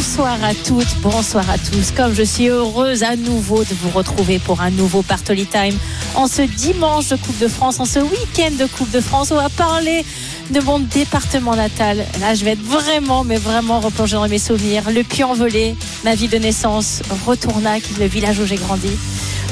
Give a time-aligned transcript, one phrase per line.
[0.00, 1.92] Bonsoir à toutes, bonsoir à tous.
[1.94, 5.76] Comme je suis heureuse à nouveau de vous retrouver pour un nouveau Bartoli Time
[6.14, 9.30] en ce dimanche de Coupe de France, en ce week-end de Coupe de France.
[9.30, 10.06] On va parler
[10.52, 11.98] de mon département natal.
[12.18, 14.90] Là, je vais être vraiment, mais vraiment replongée dans mes souvenirs.
[14.90, 18.92] Le Puy-en-Velay, ma ville de naissance, Retournac, le village où j'ai grandi.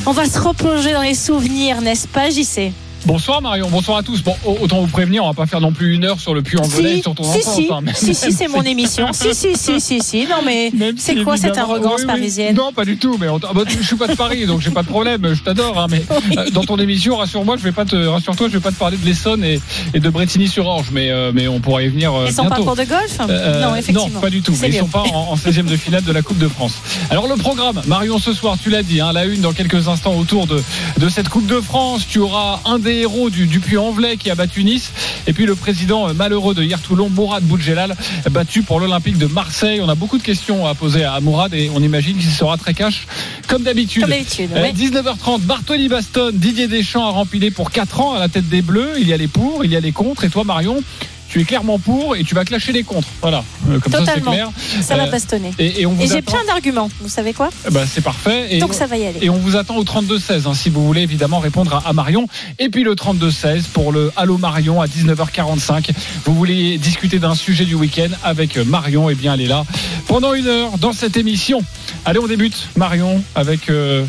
[0.06, 2.72] On va se replonger dans les souvenirs, n'est-ce pas, JC
[3.06, 4.22] Bonsoir Marion, bonsoir à tous.
[4.22, 6.58] Bon, autant vous prévenir, on va pas faire non plus une heure sur le puits
[6.58, 7.54] en si, sur ton si, enfance.
[7.54, 9.06] Si, hein, si, si, c'est mon émission.
[9.12, 10.26] Si, si, si, si, si.
[10.26, 12.06] Non, mais c'est si, quoi cette arrogance Oui, oui.
[12.06, 13.16] parisienne Non, pas du tout.
[13.18, 15.32] Mais on ah bah, je suis pas de Paris, donc j'ai pas de problème.
[15.32, 16.02] Je t'adore, hein, mais
[16.36, 18.96] euh, dans ton émission, rassure-moi, je vais pas te, rassure-toi, je vais pas te parler
[18.98, 19.60] de l'Essonne et,
[19.94, 22.56] et de Bretigny-sur-Orge, mais euh, mais on pourra y venir euh, Et son bientôt.
[22.64, 24.10] parcours de golf Euh, Non, effectivement.
[24.12, 24.54] non, pas du tout.
[24.60, 26.74] Mais ils sont pas en, en 16e de finale de la Coupe de France.
[27.10, 30.14] Alors le programme, Marion, ce soir, tu l'as dit, hein, la une dans quelques instants
[30.16, 30.60] autour de,
[30.98, 32.02] de cette Coupe de France.
[32.08, 34.92] Tu auras un des héros du, du Puy-en-Velay qui a battu Nice,
[35.26, 37.94] et puis le président euh, malheureux de hier Toulon, Mourad Boudjelal,
[38.30, 39.82] battu pour l'Olympique de Marseille.
[39.82, 42.72] On a beaucoup de questions à poser à Mourad et on imagine qu'il sera très
[42.72, 43.06] cash,
[43.46, 44.02] comme d'habitude.
[44.02, 44.72] Comme d'habitude, Euh, ouais.
[44.72, 48.94] 19h30, Bartoli Baston, Didier Deschamps a rempilé pour 4 ans à la tête des Bleus.
[48.98, 50.24] Il y a les pour, il y a les contre.
[50.24, 50.82] Et toi, Marion,
[51.28, 53.06] tu es clairement pour et tu vas clasher les contre.
[53.20, 54.50] Voilà, Euh, comme ça c'est clair.
[54.82, 55.50] Ça va Euh, bastonner.
[55.58, 56.88] Et, et vous Et j'ai plein d'arguments.
[57.00, 57.50] Vous savez quoi?
[57.66, 58.46] Eh ben, c'est parfait.
[58.54, 59.18] Et, Donc ça va y aller.
[59.22, 62.26] et on vous attend au 32-16 hein, si vous voulez évidemment répondre à, à Marion.
[62.58, 65.90] Et puis le 32-16 pour le Allô Marion à 19h45.
[66.24, 69.64] Vous voulez discuter d'un sujet du week-end avec Marion, et bien elle est là
[70.06, 71.62] pendant une heure dans cette émission.
[72.04, 74.04] Allez, on débute Marion avec euh,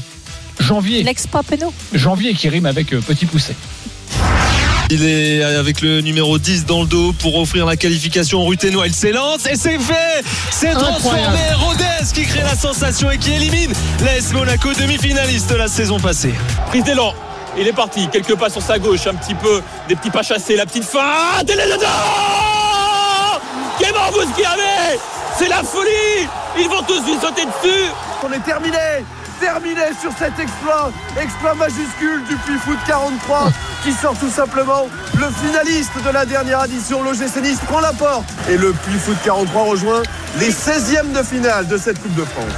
[0.59, 1.03] janvier.
[1.03, 1.73] L'ex-Papeno.
[1.93, 3.55] Janvier qui rime avec euh, Petit Pousset.
[4.91, 8.87] Il est avec le numéro 10 dans le dos pour offrir la qualification au Ruténois.
[8.87, 11.37] Il s'élance et c'est fait C'est transformé.
[11.57, 13.71] Rodez qui crée la sensation et qui élimine
[14.03, 16.33] l'AS Monaco, demi-finaliste de la saison passée.
[16.69, 17.13] prise d'élan.
[17.55, 20.55] Il est parti, quelques pas sur sa gauche, un petit peu, des petits pas chassés,
[20.55, 21.43] la petite fin.
[23.77, 24.97] Clément Bousquiavé
[25.37, 26.27] C'est la folie
[26.59, 27.85] Ils vont tous lui sauter dessus
[28.23, 28.77] On est terminé
[29.39, 33.49] Terminé sur cet exploit Exploit majuscule du Puy Foot 43
[33.83, 38.25] qui sort tout simplement le finaliste de la dernière édition, l'OGC Nice prend la porte
[38.49, 40.03] et le Puy Foot 43 rejoint
[40.37, 42.53] les 16e de finale de cette Coupe de France.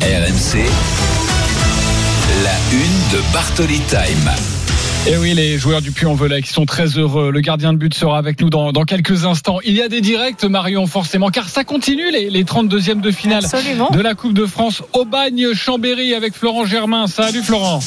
[0.00, 0.70] RMC.
[2.42, 4.55] La une de Bartoli Time.
[5.08, 7.30] Et oui, les joueurs du Puy-en-Velay qui sont très heureux.
[7.30, 9.58] Le gardien de but sera avec nous dans, dans quelques instants.
[9.64, 13.44] Il y a des directs, Marion, forcément, car ça continue les, les 32e de finale
[13.44, 13.90] Absolument.
[13.90, 14.82] de la Coupe de France.
[14.94, 17.06] Aubagne Chambéry avec Florent Germain.
[17.06, 17.78] Salut Florent.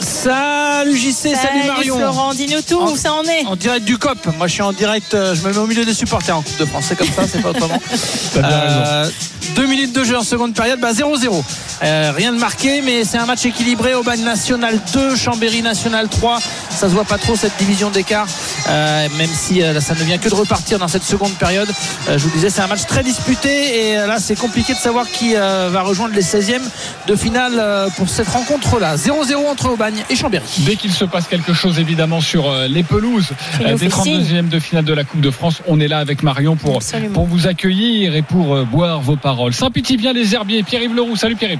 [0.00, 1.96] Salut JC, salut, Marion.
[1.96, 4.18] Florent, dis-nous tout, En- où ça en est En direct du COP.
[4.36, 5.14] Moi, je suis en direct.
[5.14, 6.84] euh, Je me mets au milieu des supporters en Coupe de France.
[6.88, 7.80] C'est comme ça, c'est pas autrement.
[8.34, 8.80] T'as bien raison.
[8.86, 9.10] Euh,
[9.56, 11.42] deux minutes de jeu en seconde période, bah 0-0.
[11.82, 13.94] Euh, rien de marqué, mais c'est un match équilibré.
[13.96, 16.38] Aubagne National 2, Chambéry National 3.
[16.78, 18.28] Ça se voit pas trop cette division d'écart,
[18.68, 21.68] euh, même si euh, ça ne vient que de repartir dans cette seconde période.
[22.08, 24.78] Euh, je vous disais, c'est un match très disputé et euh, là, c'est compliqué de
[24.78, 26.60] savoir qui euh, va rejoindre les 16e
[27.08, 28.94] de finale euh, pour cette rencontre-là.
[28.94, 30.44] 0-0 entre Aubagne et Chambéry.
[30.58, 34.22] Dès qu'il se passe quelque chose, évidemment, sur euh, les pelouses euh, des fais signe.
[34.22, 37.12] 32e de finale de la Coupe de France, on est là avec Marion pour, Absolument.
[37.12, 39.52] pour vous accueillir et pour euh, boire vos paroles.
[39.52, 41.16] Saint-Petit-Vient les Herbiers, Pierre-Yves Leroux.
[41.16, 41.58] Salut Pierre-Yves.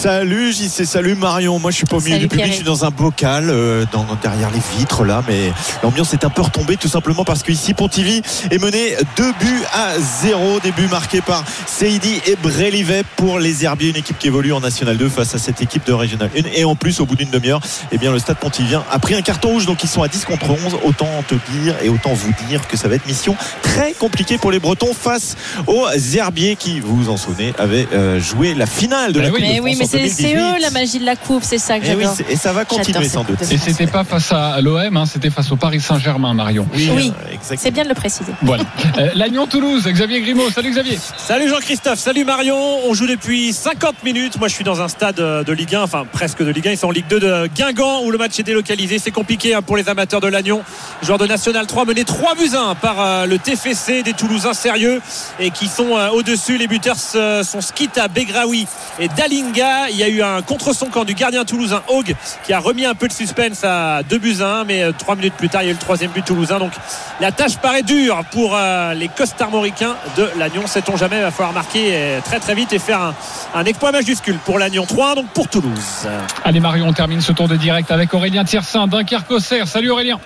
[0.00, 1.58] Salut JC, salut Marion.
[1.58, 2.52] Moi je suis pas au milieu Salut du public, Pierre.
[2.52, 5.52] je suis dans un bocal euh, dans, derrière les vitres là, mais
[5.82, 9.98] l'ambiance est un peu retombée tout simplement parce qu'ici Pontivy est mené 2 buts à
[9.98, 10.60] 0.
[10.60, 14.96] Début marqué par Seidi et Brélivet pour les Herbiers, une équipe qui évolue en National
[14.96, 16.44] 2 face à cette équipe de Régional 1.
[16.54, 17.60] Et en plus, au bout d'une demi-heure,
[17.92, 20.24] eh bien le stade Pontivien a pris un carton rouge, donc ils sont à 10
[20.24, 20.78] contre 11.
[20.82, 24.50] Autant te dire et autant vous dire que ça va être mission très compliquée pour
[24.50, 25.36] les Bretons face
[25.66, 29.30] aux Herbiers qui, vous vous en souvenez, avaient euh, joué la finale de la Eh
[29.30, 29.72] Coupe oui.
[29.72, 30.36] de France mais c'est c'est 2018.
[30.36, 33.08] eux la magie de la coupe, c'est ça que Eh oui, et ça va continuer
[33.08, 33.40] sans doute.
[33.50, 36.66] Et c'était pas face à l'OM, hein, c'était face au Paris Saint-Germain, Marion.
[36.74, 36.88] Oui.
[36.90, 37.60] euh, exactement.
[37.62, 38.32] C'est bien de le préciser.
[38.42, 38.64] Voilà.
[38.98, 40.50] Euh, Lannion-Toulouse, Xavier Grimaud.
[40.50, 40.98] Salut Xavier.
[41.16, 42.56] Salut Jean-Christophe, salut Marion.
[42.88, 44.38] On joue depuis 50 minutes.
[44.38, 46.72] Moi, je suis dans un stade euh, de Ligue 1, enfin presque de Ligue 1.
[46.72, 48.98] Ils sont en Ligue 2 de Guingamp où le match est délocalisé.
[48.98, 50.62] C'est compliqué hein, pour les amateurs de Lannion.
[51.02, 55.00] Joueur de National 3 mené 3 buts 1 par euh, le TFC des Toulousains sérieux
[55.38, 56.58] et qui sont euh, au-dessus.
[56.58, 58.66] Les buteurs sont Skita, Begraoui
[58.98, 59.79] et Dalinga.
[59.80, 62.84] Là, il y a eu un contre-son camp du gardien toulousain Haug qui a remis
[62.84, 65.62] un peu de suspense à 2 buts à 1, mais euh, trois minutes plus tard,
[65.62, 66.58] il y a eu le troisième but toulousain.
[66.58, 66.72] Donc
[67.20, 70.66] la tâche paraît dure pour euh, les costarmoricains de Lannion.
[70.66, 73.14] Sait-on jamais, il va falloir marquer euh, très très vite et faire un,
[73.54, 76.08] un exploit majuscule pour Lannion 3, donc pour Toulouse.
[76.44, 79.68] Allez Marion, on termine ce tour de direct avec Aurélien Tiersin, Dunkerque Auxerre.
[79.68, 80.20] Salut Aurélien.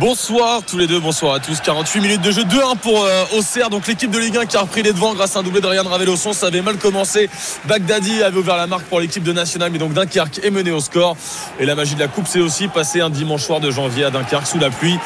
[0.00, 1.60] Bonsoir tous les deux, bonsoir à tous.
[1.60, 3.70] 48 minutes de jeu, 2-1 pour euh, Auxerre.
[3.70, 5.66] Donc l'équipe de Ligue 1 qui a repris les devants grâce à un doublé de
[5.66, 6.32] Ryan Ravelosson.
[6.32, 7.30] Ça avait mal commencé.
[7.66, 10.80] Bagdadi avait ouvert la marque pour l'équipe de National, mais donc Dunkerque est mené au
[10.80, 11.16] score.
[11.58, 14.10] Et la magie de la coupe, c'est aussi passé un dimanche soir de janvier à
[14.10, 14.98] Dunkerque sous la pluie.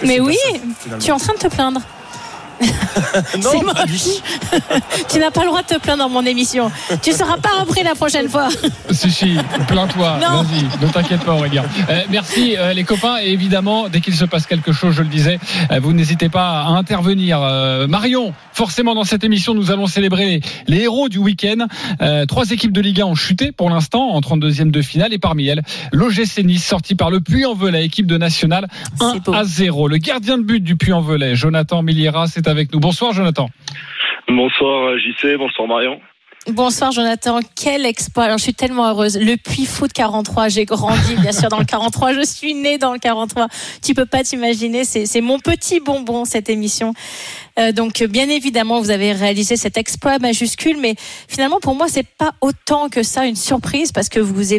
[0.00, 0.38] Que Mais oui,
[1.00, 1.80] tu es en train de te plaindre.
[3.32, 3.74] C'est non, moche.
[3.74, 3.92] pas du-
[5.08, 6.70] tu n'as pas le droit de te plaindre dans mon émission.
[7.02, 8.48] Tu seras pas repris la prochaine fois.
[8.90, 9.36] Si, si,
[9.68, 10.18] plains-toi.
[10.22, 10.42] Non.
[10.42, 11.64] Vas-y, ne t'inquiète pas, Aurélien.
[11.90, 13.16] Euh, merci, euh, les copains.
[13.22, 15.38] Et évidemment, dès qu'il se passe quelque chose, je le disais,
[15.70, 17.40] euh, vous n'hésitez pas à intervenir.
[17.42, 21.66] Euh, Marion, forcément, dans cette émission, nous allons célébrer les, les héros du week-end.
[22.00, 25.12] Euh, trois équipes de Ligue 1 ont chuté pour l'instant en 32e de finale.
[25.12, 25.62] Et parmi elles,
[25.92, 28.68] l'OGC Nice, sorti par le Puy-en-Velay, équipe de National,
[29.00, 29.34] 1 C'est beau.
[29.34, 29.88] à 0.
[29.88, 32.80] Le gardien de but du Puy-en-Velay, Jonathan Milliera, c'est avec nous.
[32.80, 33.48] Bonsoir, Jonathan.
[34.28, 36.00] Bonsoir JC, bonsoir Marion.
[36.48, 38.24] Bonsoir Jonathan, quel exploit.
[38.24, 39.18] Alors je suis tellement heureuse.
[39.18, 42.92] Le Puy Foot 43, j'ai grandi bien sûr dans le 43, je suis née dans
[42.92, 43.48] le 43.
[43.84, 46.94] Tu peux pas t'imaginer, c'est mon petit bonbon cette émission.
[47.58, 50.94] Euh, donc bien évidemment, vous avez réalisé cet exploit majuscule, mais
[51.28, 54.52] finalement pour moi c'est pas autant que ça une surprise parce que vous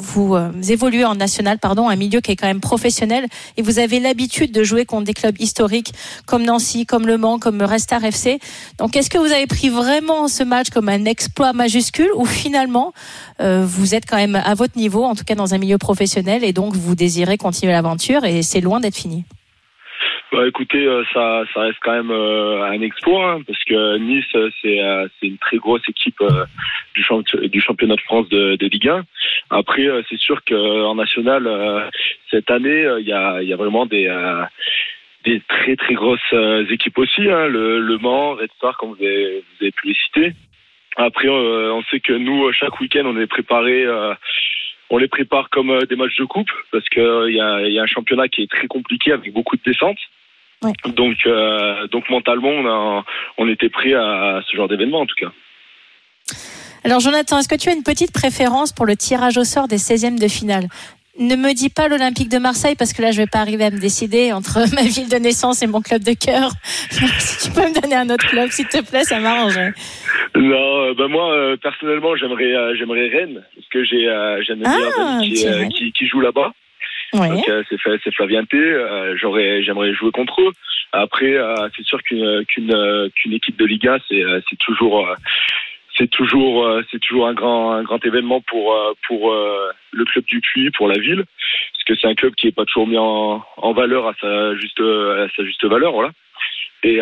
[0.00, 3.26] vous euh, évoluez en national, pardon, un milieu qui est quand même professionnel,
[3.56, 5.92] et vous avez l'habitude de jouer contre des clubs historiques
[6.26, 8.40] comme Nancy, comme Le Mans, comme Restar FC.
[8.78, 12.92] Donc, est-ce que vous avez pris vraiment ce match comme un exploit majuscule, ou finalement
[13.40, 16.44] euh, vous êtes quand même à votre niveau, en tout cas dans un milieu professionnel,
[16.44, 19.24] et donc vous désirez continuer l'aventure, et c'est loin d'être fini?
[20.32, 24.24] Bah écoutez, euh, ça, ça reste quand même euh, un exploit hein, parce que Nice
[24.36, 24.78] euh, c'est
[25.18, 26.22] c'est une très grosse équipe
[26.94, 29.04] du, champ- du championnat de France de, de Ligue 1.
[29.50, 31.90] Après c'est sûr qu'en national
[32.30, 34.08] cette année il y a y a vraiment des
[35.24, 36.32] des très très grosses
[36.70, 37.28] équipes aussi.
[37.28, 40.32] Hein, le, le Mans, Red Star comme vous avez, vous avez pu les citer.
[40.96, 43.84] Après on sait que nous chaque week-end on est préparé.
[44.90, 47.78] on les prépare comme des matchs de coupe parce que euh, il y a, y
[47.80, 49.98] a un championnat qui est très compliqué avec beaucoup de descentes.
[50.62, 50.72] Ouais.
[50.94, 53.04] Donc, euh, donc mentalement, on, a,
[53.38, 55.30] on était prêt à ce genre d'événement en tout cas.
[56.84, 59.76] Alors Jonathan, est-ce que tu as une petite préférence pour le tirage au sort des
[59.76, 60.66] 16e de finale?
[61.18, 63.70] Ne me dis pas l'Olympique de Marseille parce que là je vais pas arriver à
[63.70, 66.52] me décider entre ma ville de naissance et mon club de cœur.
[67.18, 69.72] si tu peux me donner un autre club s'il te plaît, ça m'arrangerait.
[70.34, 74.52] Non, euh, ben moi euh, personnellement, j'aimerais, euh, j'aimerais Rennes parce que j'ai, euh, j'ai
[74.52, 76.52] un mes Ah, qui, qui joue là-bas.
[77.68, 78.56] C'est, Fla- c'est Flavien T.
[78.56, 80.52] euh, j'aimerais jouer contre eux.
[80.92, 82.44] Après, euh, c'est sûr qu'une,
[83.32, 85.08] équipe de Liga, c'est, euh, c'est toujours,
[87.26, 88.74] un grand, événement pour,
[89.92, 92.64] le club du Puy, pour la ville, parce que c'est un club qui est pas
[92.64, 94.80] toujours mis en, valeur à sa juste,
[95.64, 96.10] valeur.
[96.82, 97.00] Et,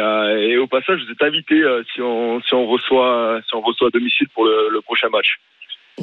[0.57, 1.63] au passage, vous êtes invité
[1.95, 5.39] si on, reçoit, à domicile pour le prochain match.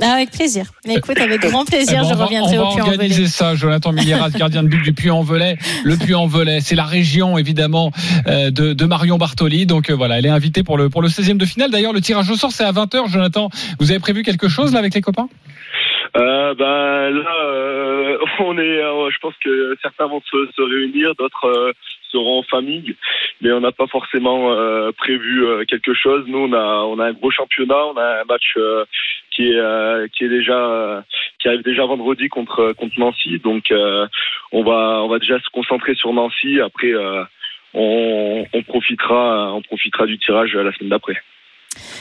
[0.02, 0.66] Ah, avec plaisir.
[0.86, 2.96] Mais écoute, avec grand plaisir, Eh ben, je on va- reviendrai on au va Puy-en-Velay.
[2.98, 5.58] organiser ça, Jonathan Milliera, gardien de but du Puy-en-Velay.
[5.84, 7.92] Le Puy-en-Velay, c'est la région évidemment
[8.28, 9.66] euh, de, de Marion Bartoli.
[9.66, 11.72] Donc euh, voilà, elle est invitée pour le pour le 16e de finale.
[11.72, 13.10] D'ailleurs, le tirage au sort c'est à 20h.
[13.12, 13.50] Jonathan,
[13.80, 15.30] vous avez prévu quelque chose là avec les copains?
[16.18, 21.14] Euh, ben là, euh, on est, euh, je pense que certains vont se, se réunir,
[21.18, 21.72] d'autres euh,
[22.12, 22.96] seront en famille,
[23.42, 26.24] mais on n'a pas forcément euh, prévu euh, quelque chose.
[26.28, 28.86] Nous, on a, on a un gros championnat, on a un match euh,
[29.36, 31.02] qui est, euh, qui est déjà, euh,
[31.40, 34.08] qui arrive déjà vendredi contre contre Nancy, donc euh,
[34.52, 36.60] on va, on va déjà se concentrer sur Nancy.
[36.62, 37.24] Après, euh,
[37.74, 41.18] on, on profitera, on profitera du tirage la semaine d'après.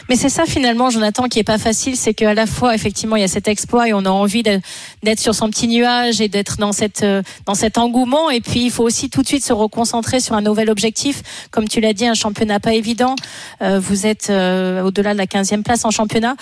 [0.08, 3.20] Mais c'est ça finalement, Jonathan, qui est pas facile, c'est qu'à la fois effectivement il
[3.20, 6.58] y a cet exploit et on a envie d'être sur son petit nuage et d'être
[6.58, 8.30] dans cette euh, dans cet engouement.
[8.30, 11.68] Et puis il faut aussi tout de suite se reconcentrer sur un nouvel objectif, comme
[11.68, 13.16] tu l'as dit, un championnat pas évident.
[13.62, 16.36] Euh, vous êtes euh, au-delà de la 15e place en championnat.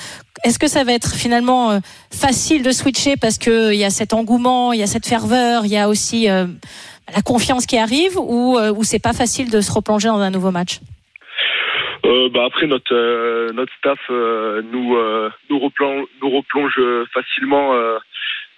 [0.44, 1.78] Est-ce que ça va être finalement
[2.10, 5.64] facile de switcher parce que il y a cet engouement, il y a cette ferveur,
[5.66, 9.70] il y a aussi la confiance qui arrive, ou ou c'est pas facile de se
[9.70, 10.80] replonger dans un nouveau match?
[12.04, 16.80] Euh, bah après notre euh, notre staff euh, nous euh, nous replonge nous replonge
[17.14, 17.98] facilement euh,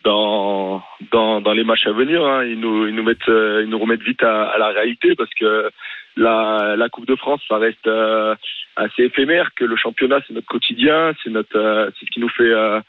[0.04, 0.82] dans
[1.12, 2.24] dans dans les matchs à venir.
[2.24, 2.44] Hein.
[2.44, 5.32] Ils nous ils nous mettent euh, ils nous remettent vite à, à la réalité parce
[5.38, 5.70] que
[6.16, 8.34] la la Coupe de France ça reste euh,
[8.76, 9.50] assez éphémère.
[9.56, 12.80] Que le championnat c'est notre quotidien, c'est notre euh, c'est ce qui nous fait euh,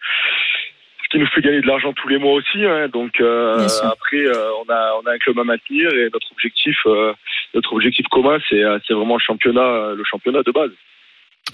[1.05, 2.65] ce qui nous fait gagner de l'argent tous les mois aussi.
[2.65, 2.89] Hein.
[2.91, 6.77] Donc euh, après euh, on a on a un club à maintenir et notre objectif
[6.87, 7.13] euh,
[7.53, 10.71] notre objectif commun c'est euh, c'est vraiment le championnat euh, le championnat de base.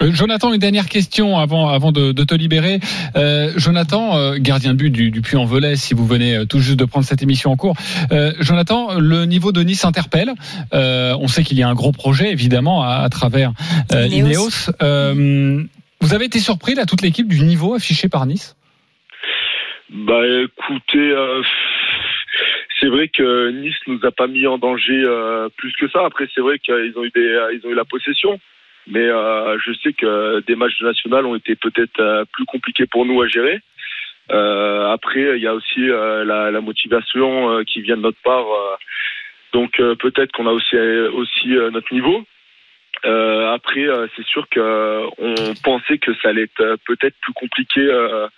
[0.00, 2.80] Euh, Jonathan, une dernière question avant, avant de, de te libérer.
[3.14, 6.78] Euh, Jonathan, euh, gardien de but du, du Puy-en-Velay, si vous venez euh, tout juste
[6.78, 7.76] de prendre cette émission en cours.
[8.10, 10.32] Euh, Jonathan, le niveau de Nice interpelle.
[10.72, 13.52] Euh, on sait qu'il y a un gros projet, évidemment, à, à travers
[13.92, 14.30] euh, Ineos.
[14.30, 14.70] Ineos.
[14.80, 15.62] Euh,
[16.00, 18.56] vous avez été surpris, là, toute l'équipe, du niveau affiché par Nice?
[19.92, 21.42] Bah écoutez, euh,
[22.80, 26.04] c'est vrai que Nice nous a pas mis en danger euh, plus que ça.
[26.06, 28.40] Après, c'est vrai qu'ils ont eu des, ils ont eu la possession,
[28.86, 32.86] mais euh, je sais que des matchs de national ont été peut-être euh, plus compliqués
[32.86, 33.60] pour nous à gérer.
[34.30, 38.22] Euh, après, il y a aussi euh, la, la motivation euh, qui vient de notre
[38.24, 38.46] part.
[38.50, 38.76] euh,
[39.52, 42.24] donc euh, peut-être qu'on a aussi aussi euh, notre niveau.
[43.04, 47.16] Euh, après, euh, c'est sûr que euh, on pensait que ça allait être euh, peut-être
[47.20, 48.28] plus compliqué euh,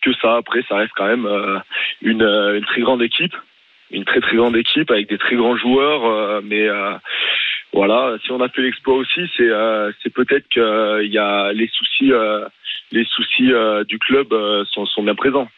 [0.00, 0.36] que ça.
[0.36, 1.58] Après, ça reste quand même euh,
[2.02, 3.34] une, euh, une très grande équipe,
[3.90, 6.04] une très très grande équipe avec des très grands joueurs.
[6.04, 6.94] euh, mais euh,
[7.72, 11.68] voilà, si on a fait l'exploit aussi, c'est euh, peut-être que il y a les
[11.68, 12.46] soucis, euh,
[12.90, 15.48] les soucis euh, du club euh, sont, sont bien présents.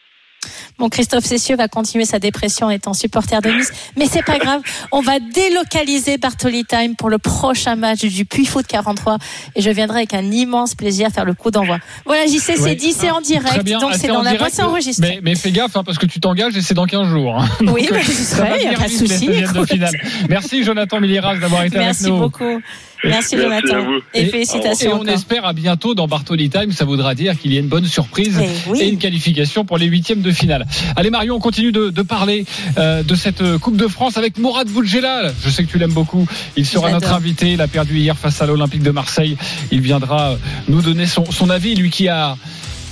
[0.79, 4.37] Bon, Christophe Cessieux va continuer sa dépression en étant supporter de Nice, mais c'est pas
[4.39, 4.61] grave.
[4.91, 9.17] On va délocaliser Bartoli Time pour le prochain match du Puy Foot 43
[9.55, 11.77] et je viendrai avec un immense plaisir faire le coup d'envoi.
[12.05, 12.75] Voilà, JC, c'est Ouais.
[12.75, 13.79] dit, c'est en direct, bien.
[13.79, 15.07] donc Ah, c'est dans la boîte, c'est enregistré.
[15.07, 17.39] Mais, mais fais gaffe, hein, parce que tu t'engages et c'est dans 15 jours.
[17.41, 17.47] hein.
[17.61, 19.69] Oui, Donc, bah, ça serai, va y a pas de souci, 16e de écoute.
[19.71, 19.93] finale.
[20.29, 22.19] Merci Jonathan Miliras d'avoir été Merci avec nous.
[22.19, 22.61] beaucoup.
[23.03, 23.87] Merci, Merci Jonathan.
[24.13, 24.91] Et, Et félicitations.
[24.93, 25.09] on encore.
[25.13, 26.71] espère à bientôt dans Bartoli Time.
[26.71, 28.81] Ça voudra dire qu'il y a une bonne surprise oui.
[28.81, 30.65] et une qualification pour les huitièmes de finale.
[30.95, 32.45] Allez Marion, on continue de, de parler
[32.77, 35.33] euh, de cette euh, Coupe de France avec Mourad Boudjelal.
[35.43, 36.27] Je sais que tu l'aimes beaucoup.
[36.55, 37.53] Il sera notre invité.
[37.53, 39.37] Il a perdu hier face à l'Olympique de Marseille.
[39.71, 40.35] Il viendra euh,
[40.67, 41.75] nous donner son, son avis.
[41.75, 42.37] Lui qui a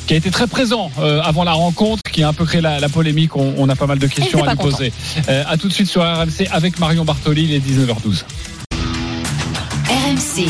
[0.08, 2.80] qui a été très présent euh, avant la rencontre, qui a un peu créé la,
[2.80, 3.36] la polémique.
[3.38, 4.72] On, on a pas mal de questions à lui content.
[4.76, 4.92] poser.
[5.30, 7.44] Euh, à tout de suite sur RMC avec Marion Bartoli.
[7.44, 8.24] Il est 19h12.
[10.32, 10.48] RMC.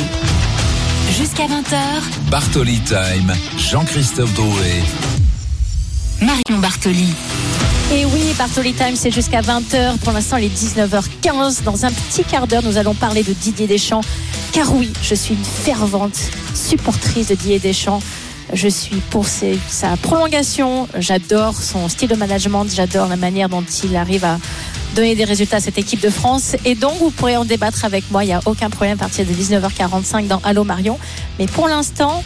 [1.17, 4.83] Jusqu'à 20h, Bartoli Time, Jean-Christophe Drouet.
[6.21, 7.13] Marion Bartoli.
[7.91, 9.97] Et oui, Bartoli Time, c'est jusqu'à 20h.
[9.99, 11.63] Pour l'instant, il est 19h15.
[11.63, 14.01] Dans un petit quart d'heure, nous allons parler de Didier Deschamps.
[14.51, 16.19] Car oui, je suis une fervente
[16.53, 18.01] supportrice de Didier Deschamps.
[18.53, 20.87] Je suis pour sa prolongation.
[20.97, 22.65] J'adore son style de management.
[22.73, 24.39] J'adore la manière dont il arrive à
[24.95, 26.55] donner des résultats à cette équipe de France.
[26.65, 28.23] Et donc, vous pourrez en débattre avec moi.
[28.23, 30.99] Il n'y a aucun problème à partir de 19h45 dans Allo Marion.
[31.39, 32.23] Mais pour l'instant,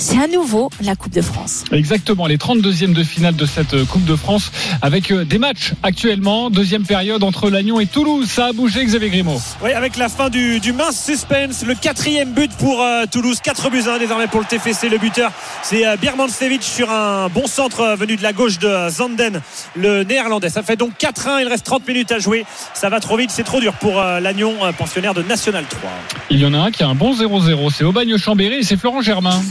[0.00, 1.64] c'est à nouveau la Coupe de France.
[1.72, 4.50] Exactement, les 32e de finale de cette euh, Coupe de France
[4.82, 6.50] avec euh, des matchs actuellement.
[6.50, 8.28] Deuxième période entre Lannion et Toulouse.
[8.28, 9.40] Ça a bougé, Xavier Grimaud.
[9.62, 13.70] Oui, avec la fin du, du mince suspense, le quatrième but pour euh, Toulouse, 4
[13.70, 14.88] buts 1 désormais pour le TFC.
[14.88, 18.88] Le buteur, c'est euh, Birmancevic sur un bon centre euh, venu de la gauche de
[18.88, 19.40] Zanden,
[19.76, 20.48] le néerlandais.
[20.48, 22.44] Ça fait donc 4-1, il reste 30 minutes à jouer.
[22.74, 25.90] Ça va trop vite, c'est trop dur pour euh, Lannion, euh, pensionnaire de National 3.
[26.30, 27.70] Il y en a un qui a un bon 0-0.
[27.72, 29.42] C'est Aubagne-Chambéry et c'est Florent Germain.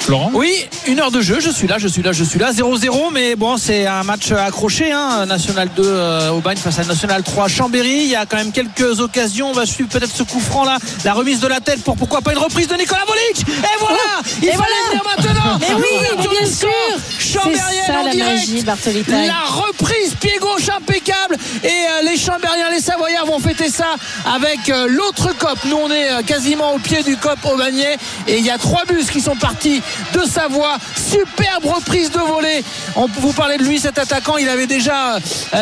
[0.00, 2.52] Florent Oui, une heure de jeu, je suis là, je suis là, je suis là.
[2.52, 4.92] 0-0, mais bon, c'est un match accroché.
[4.92, 5.26] Hein.
[5.26, 8.02] National 2 euh, Aubagne face à National 3 Chambéry.
[8.04, 9.50] Il y a quand même quelques occasions.
[9.50, 10.78] On va suivre peut-être ce coup franc là.
[11.04, 13.48] La remise de la tête pour pourquoi pas une reprise de Nicolas Volic.
[13.48, 13.98] Et voilà
[14.42, 16.70] Il Et fallait voilà venir maintenant Mais oui, bien du score.
[16.70, 16.98] sûr
[17.32, 18.46] Chambérienne ça en la direct.
[19.04, 19.26] Time.
[19.26, 23.96] La reprise pied gauche impeccable et euh, les Chambériens, les Savoyards vont fêter ça
[24.34, 25.58] avec euh, l'autre cop.
[25.66, 28.58] Nous on est euh, quasiment au pied du cop au Bagné et il y a
[28.58, 29.82] trois bus qui sont partis
[30.14, 30.76] de Savoie.
[30.96, 32.64] Superbe reprise de volée.
[32.96, 34.36] On peut vous parler de lui, cet attaquant.
[34.36, 35.18] Il avait déjà euh,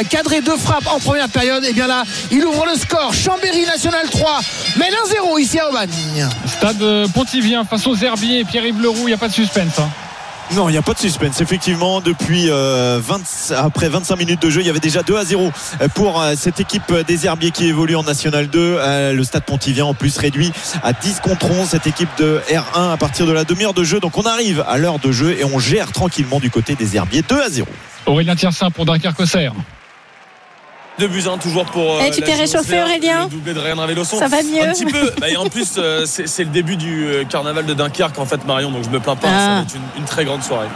[0.09, 1.65] cadré deux frappes en première période.
[1.65, 3.13] Et bien là, il ouvre le score.
[3.15, 4.41] Chambéry National 3
[4.77, 6.29] mène 1-0 ici à Aubagne.
[6.47, 8.45] Stade Pontivien face aux Herbiers.
[8.45, 9.79] Pierre-Yves Leroux, il n'y a pas de suspense.
[9.79, 9.89] hein.
[10.53, 11.41] Non, il n'y a pas de suspense.
[11.41, 15.25] Effectivement, depuis euh, 20 après 25 minutes de jeu, il y avait déjà 2 à
[15.25, 15.51] 0
[15.95, 18.59] pour euh, cette équipe des Herbiers qui évolue en National 2.
[18.61, 22.93] Euh, Le stade Pontivien en plus réduit à 10 contre 11 cette équipe de R1
[22.93, 24.01] à partir de la demi-heure de jeu.
[24.01, 27.23] Donc on arrive à l'heure de jeu et on gère tranquillement du côté des Herbiers
[27.29, 27.67] 2 à 0.
[28.07, 29.55] Aurélien Tiersin pour Dunkerque-Auxerre.
[30.99, 31.95] Deux buts un toujours pour.
[31.97, 34.17] euh, Eh, tu t'es réchauffé, Aurélien doublé de Ryan Raveloson.
[34.19, 35.11] Ça va mieux Un petit peu.
[35.21, 38.27] Bah, et en plus, euh, c'est c'est le début du euh, carnaval de Dunkerque en
[38.27, 38.71] fait, Marion.
[38.71, 39.29] Donc je me plains pas.
[39.29, 39.39] Ah.
[39.39, 40.69] Ça va être une, une très grande soirée.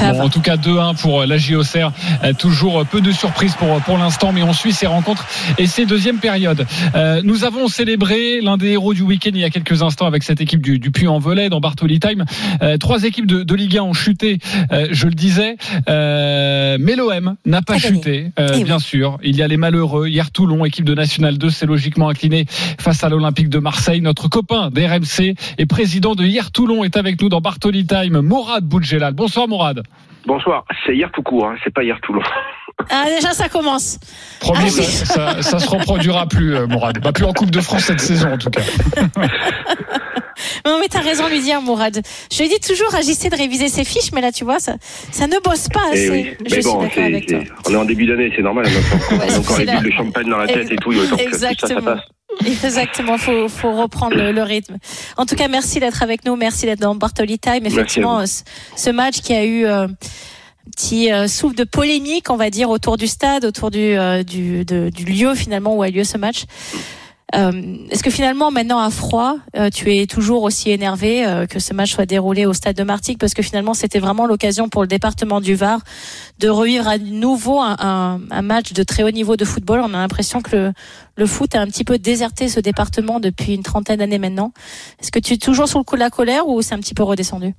[0.00, 1.92] Bon, en tout cas 2-1 pour euh, la JOCR.
[2.24, 5.26] Euh, toujours peu de surprises pour, pour l'instant, mais on suit ces rencontres
[5.58, 6.66] et ces deuxièmes périodes.
[6.94, 10.22] Euh, nous avons célébré l'un des héros du week-end il y a quelques instants avec
[10.22, 12.24] cette équipe du, du Puy-en-Velay dans Bartoli Time.
[12.62, 14.38] Euh, trois équipes de, de Ligue 1 ont chuté,
[14.72, 15.56] euh, je le disais,
[15.88, 18.64] euh, mais l'OM n'a pas chuté, euh, Eh oui.
[18.64, 19.18] bien sûr.
[19.22, 20.08] Il y a les malheureux.
[20.08, 22.46] Hier Toulon, équipe de National 2, s'est logiquement incliné
[22.78, 24.00] face à l'Olympique de Marseille.
[24.00, 28.64] Notre copain d'RMC et président de Hier Toulon est avec nous dans Bartoli Time, Morad
[28.64, 29.14] Boudjelal.
[29.14, 29.82] Bonsoir Morad.
[30.26, 32.22] Bonsoir, c'est hier tout court, hein, c'est pas hier Toulon.
[32.90, 33.98] Ah, déjà, ça commence.
[34.40, 34.86] Promis, Ah ça, oui.
[34.86, 37.00] ça, ça se reproduira plus, euh, Morad.
[37.00, 38.60] Pas plus en Coupe de France cette saison, en tout cas.
[40.66, 42.00] Non, mais t'as raison de lui dire, Mourad.
[42.30, 44.74] Je lui dis toujours, agissez de réviser ses fiches, mais là, tu vois, ça,
[45.10, 46.10] ça ne bosse pas Eh assez.
[46.10, 46.30] oui.
[46.40, 47.38] Je Mais suis bon, d'accord c'est- avec toi.
[47.42, 48.66] c'est- on est en début d'année, c'est normal.
[48.66, 50.92] On a encore, on a encore les bulles de champagne dans la tête et tout.
[50.92, 52.00] Donc, tout ça, passe.
[52.46, 54.76] Exactement, faut, faut reprendre le, le rythme.
[55.16, 57.64] En tout cas, merci d'être avec nous, merci d'être dans Bartoli Time.
[57.64, 58.18] Effectivement,
[58.76, 62.68] ce match qui a eu euh, un petit euh, souffle de polémique, on va dire,
[62.70, 66.18] autour du stade, autour du, euh, du, de- du lieu finalement où a lieu ce
[66.18, 66.44] match.
[67.34, 67.50] Euh,
[67.90, 71.74] Est-ce que finalement, maintenant à froid, euh, tu es toujours aussi énervé euh, que ce
[71.74, 73.18] match soit déroulé au stade de Martigues?
[73.18, 75.80] Parce que finalement, c'était vraiment l'occasion pour le département du Var
[76.38, 79.80] de revivre à nouveau un, un- un match de très haut niveau de football.
[79.82, 80.72] On a l'impression que le,
[81.16, 84.52] le foot a un petit peu déserté ce département depuis une trentaine d'années maintenant.
[85.00, 86.94] Est-ce que tu es toujours sous le coup de la colère ou c'est un petit
[86.94, 87.54] peu redescendu?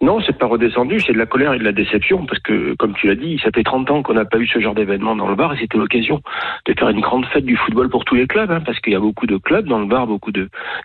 [0.00, 2.94] Non, c'est pas redescendu, c'est de la colère et de la déception, parce que, comme
[2.94, 5.28] tu l'as dit, ça fait 30 ans qu'on n'a pas eu ce genre d'événement dans
[5.28, 6.20] le bar, et c'était l'occasion
[6.66, 8.96] de faire une grande fête du football pour tous les clubs, hein, parce qu'il y
[8.96, 10.32] a beaucoup de clubs dans le bar, beaucoup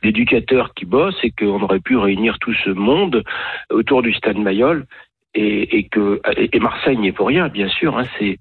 [0.04, 3.24] d'éducateurs qui bossent, et qu'on aurait pu réunir tout ce monde
[3.70, 4.86] autour du stade Mayol,
[5.34, 7.98] et, et que et Marseille n'y est pour rien, bien sûr.
[7.98, 8.38] Hein, c'est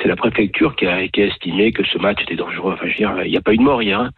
[0.00, 2.72] c'est la préfecture qui a, qui a estimé que ce match était dangereux.
[2.74, 4.00] Enfin, je veux dire, il n'y a pas eu de mort hier.
[4.00, 4.10] hein.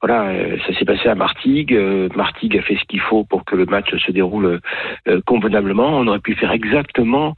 [0.00, 1.74] Voilà, euh, ça s'est passé à Martigues.
[1.74, 4.60] Euh, Martigues a fait ce qu'il faut pour que le match se déroule
[5.08, 5.88] euh, convenablement.
[5.88, 7.34] On aurait pu faire exactement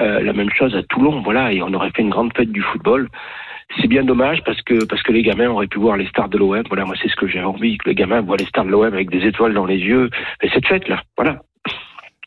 [0.00, 1.20] euh, la même chose à Toulon.
[1.20, 3.08] Voilà, et on aurait fait une grande fête du football.
[3.80, 6.38] C'est bien dommage parce que parce que les gamins auraient pu voir les stars de
[6.38, 6.62] l'OM.
[6.68, 8.84] Voilà, moi c'est ce que j'ai envie que les gamins voient les stars de l'OM
[8.84, 10.08] avec des étoiles dans les yeux.
[10.42, 11.42] Et cette fête là, voilà.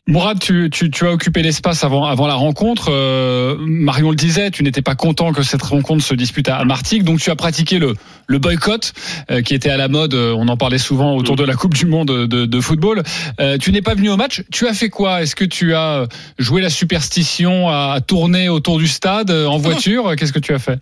[0.08, 2.88] Mourad, tu, tu, tu as occupé l'espace avant, avant la rencontre.
[2.90, 7.04] Euh, Marion le disait, tu n'étais pas content que cette rencontre se dispute à Martigues,
[7.04, 7.94] donc tu as pratiqué le,
[8.26, 8.94] le boycott
[9.30, 10.14] euh, qui était à la mode.
[10.14, 13.04] euh, On en parlait souvent autour de la Coupe du Monde de, de football.
[13.38, 14.42] Euh, tu n'es pas venu au match.
[14.50, 15.22] Tu as fait quoi?
[15.22, 20.16] Est-ce que tu as joué la superstition à tourner autour du stade euh, en voiture?
[20.16, 20.80] Qu'est-ce que tu as fait?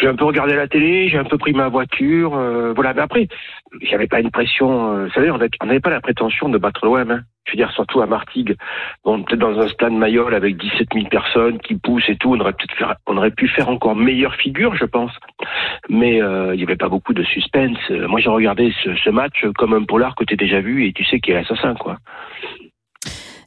[0.00, 2.94] J'ai un peu regardé la télé, j'ai un peu pris ma voiture, euh, voilà.
[2.94, 3.28] Mais après,
[3.82, 4.94] j'avais pas une pression.
[4.94, 7.10] Euh, vous savez, on avait- on n'avait pas la prétention de battre l'OM.
[7.10, 7.22] Hein.
[7.46, 8.56] Je veux dire, surtout à Martigues,
[9.04, 13.16] bon, peut-être dans un stade Mayol avec 17 000 personnes qui poussent et tout, on
[13.16, 15.12] aurait pu faire encore meilleure figure, je pense.
[15.88, 17.78] Mais euh, il y avait pas beaucoup de suspense.
[17.90, 21.20] Moi, j'ai regardé ce, match comme un polar que tu déjà vu et tu sais
[21.20, 21.96] qui est l'assassin, quoi.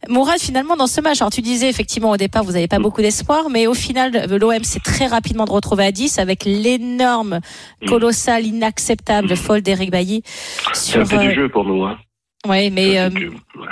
[0.10, 3.02] Mourad, finalement, dans ce match, alors tu disais effectivement au départ, vous n'avez pas beaucoup
[3.02, 7.40] d'espoir, mais au final, l'OM s'est très rapidement de retrouver à 10 avec l'énorme,
[7.88, 10.24] colossal, inacceptable folle d'Eric Bailly.
[10.74, 11.84] C'est un peu euh, du jeu pour nous.
[11.84, 11.98] Hein.
[12.48, 13.12] Oui, mais euh,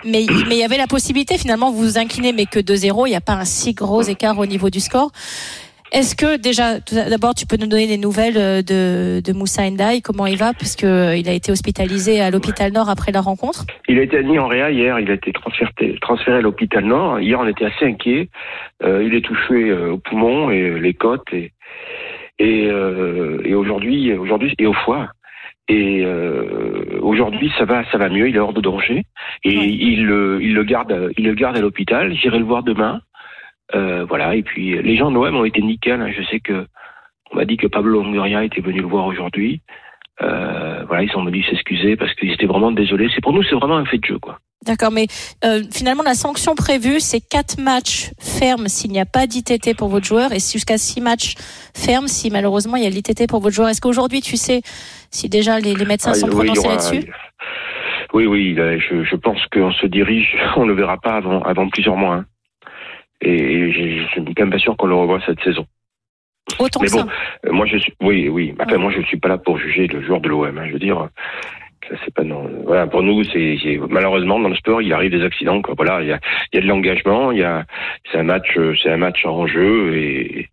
[0.05, 3.09] mais mais il y avait la possibilité finalement vous vous inclinez mais que 2-0, il
[3.09, 5.11] n'y a pas un si gros écart au niveau du score.
[5.91, 9.67] Est-ce que déjà tout d'abord tu peux nous donner des nouvelles euh, de de Moussa
[9.69, 13.21] Ndiaye, comment il va puisque euh, il a été hospitalisé à l'hôpital Nord après la
[13.21, 13.65] rencontre?
[13.87, 17.19] Il a été admis en réa hier, il a été transféré, transféré à l'hôpital Nord.
[17.19, 18.29] Hier, on était assez inquiets.
[18.83, 21.53] Euh, il est touché euh, au poumon et les côtes et
[22.37, 25.07] et, euh, et aujourd'hui aujourd'hui et au foie.
[25.71, 28.27] Et euh, aujourd'hui, ça va, ça va mieux.
[28.27, 29.03] Il est hors de danger
[29.43, 32.11] et il, le- il le garde, il le garde à l'hôpital.
[32.15, 33.01] J'irai le voir demain.
[33.75, 34.35] Euh, voilà.
[34.35, 36.01] Et puis les gens de l'OM ont été nickel.
[36.01, 36.11] hein.
[36.15, 36.65] Je sais que
[37.31, 39.61] on m'a dit que Pablo Longoria était venu le voir aujourd'hui.
[40.21, 43.07] Euh, voilà, ils sont venus s'excuser parce qu'ils étaient vraiment désolés.
[43.15, 44.39] C'est pour nous, c'est vraiment un fait de jeu, quoi.
[44.65, 45.07] D'accord, mais
[45.45, 49.87] euh, finalement la sanction prévue c'est quatre matchs fermes s'il n'y a pas d'ITT pour
[49.87, 51.35] votre joueur et jusqu'à six matchs
[51.73, 53.69] fermes si malheureusement il y a l'ITT pour votre joueur.
[53.69, 54.61] Est-ce qu'aujourd'hui tu sais
[55.11, 57.09] si déjà les, les médecins Ah, sont oui, prononcés aura- là-dessus?
[58.13, 61.95] Oui, oui, je pense qu'on se dirige, on ne le verra pas avant, avant plusieurs
[61.95, 62.15] mois.
[62.15, 62.25] hein.
[63.21, 65.65] Et, je je suis quand même pas sûr qu'on le revoit cette saison.
[66.57, 67.07] Autant Mais que bon, ça.
[67.45, 68.55] euh, moi je suis, oui, oui.
[68.59, 70.57] Enfin, moi je ne suis pas là pour juger le joueur de l'OM.
[70.57, 70.65] hein.
[70.67, 71.09] Je veux dire,
[71.89, 72.49] ça c'est pas non.
[72.65, 73.57] Voilà, pour nous, c'est
[73.89, 75.61] malheureusement dans le sport, il arrive des accidents.
[75.61, 75.73] Quoi.
[75.75, 76.19] Voilà, il y a,
[76.53, 77.65] il y a de l'engagement, il y a,
[78.11, 80.49] c'est un match, euh, c'est un match en jeu et,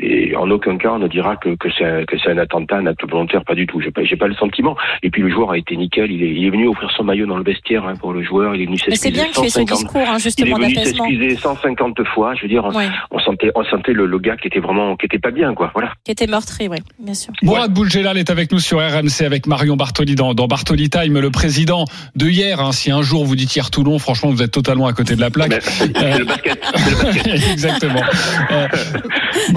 [0.00, 2.76] et en aucun cas on ne dira que, que c'est un, que c'est un attentat,
[2.76, 3.80] un acte volontaire, pas du tout.
[3.80, 4.76] J'ai pas, j'ai pas le sentiment.
[5.02, 6.10] Et puis le joueur a été nickel.
[6.12, 8.54] Il est, il est venu offrir son maillot dans le vestiaire hein, pour le joueur.
[8.54, 9.14] Il est venu Mais s'excuser.
[9.16, 12.34] c'est bien ce 150 discours hein, il est justement venu s'excuser 150 fois.
[12.34, 12.88] Je veux dire, on- Ouais.
[13.10, 15.70] on sentait, on sentait le, le gars qui était vraiment, qui était pas bien, quoi.
[15.74, 15.92] Voilà.
[16.04, 17.32] Qui était meurtri, oui, bien sûr.
[17.42, 21.30] Mourad Boulgelal est avec nous sur RMC avec Marion Bartoli dans, dans Bartoli Time, le
[21.30, 21.84] président
[22.16, 22.58] de hier.
[22.60, 22.72] hein.
[22.72, 25.30] si un jour vous dites hier Toulon, franchement vous êtes totalement à côté de la
[25.30, 25.62] plaque.
[25.62, 25.86] C'est
[26.18, 26.58] le basket.
[26.76, 27.52] c'est le basket.
[27.52, 28.02] Exactement.
[28.50, 28.66] Euh,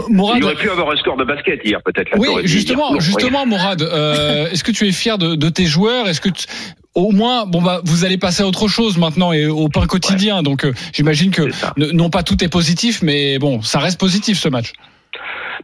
[0.10, 2.12] Mourad, Il aurait pu avoir un score de basket hier, peut-être.
[2.18, 6.08] Oui, justement, justement, Mourad, euh, est-ce que tu es fier de, de tes joueurs?
[6.08, 6.46] Est-ce que tu-
[6.94, 10.44] au moins, bon bah, vous allez passer à autre chose maintenant et au pain quotidien.
[10.44, 14.50] Donc, euh, j'imagine que non pas tout est positif, mais bon, ça reste positif ce
[14.50, 14.74] match.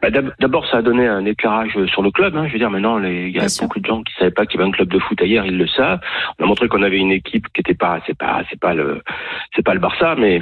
[0.01, 2.35] Bah, d'ab- D'abord, ça a donné un éclairage sur le club.
[2.35, 2.45] Hein.
[2.47, 4.59] Je veux dire, maintenant, les- il y a beaucoup de gens qui savaient pas qu'il
[4.59, 5.99] y avait un club de foot ailleurs, ils le savent.
[6.39, 9.01] On a montré qu'on avait une équipe qui était pas, c'est pas, c'est pas le,
[9.55, 10.41] c'est pas le Barça, mais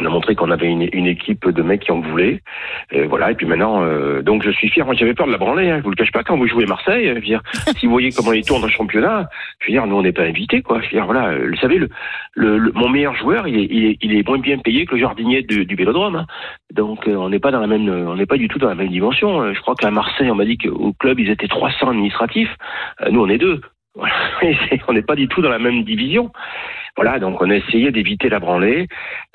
[0.00, 2.40] on a montré qu'on avait une, une, équipe de mecs qui en voulaient.
[2.90, 3.30] Et voilà.
[3.30, 4.84] Et puis maintenant, euh, donc je suis fier.
[4.84, 5.70] Moi, j'avais peur de la branler.
[5.70, 6.22] Hein, je vous le cache pas.
[6.22, 7.42] Quand vous jouez Marseille, je veux dire,
[7.78, 9.28] si vous voyez comment ils tournent le championnat,
[9.60, 10.80] je veux dire, nous on n'est pas invités, quoi.
[10.80, 11.36] Je veux dire, voilà.
[11.36, 11.88] Vous savez, le,
[12.34, 15.00] le, mon meilleur joueur, il est, il est, il est moins bien payé que le
[15.00, 16.16] jardinier du, du Vélodrome.
[16.16, 16.26] Hein.
[16.72, 18.74] Donc euh, on n'est pas dans la même, on n'est pas du tout dans la
[18.74, 19.42] même dimension.
[19.42, 22.54] Euh, je crois qu'à Marseille, on m'a dit qu'au club ils étaient 300 administratifs.
[23.02, 23.60] Euh, nous on est deux.
[23.96, 24.14] Voilà.
[24.88, 26.30] on n'est pas du tout dans la même division.
[26.96, 28.88] Voilà, donc on a essayé d'éviter la branlée.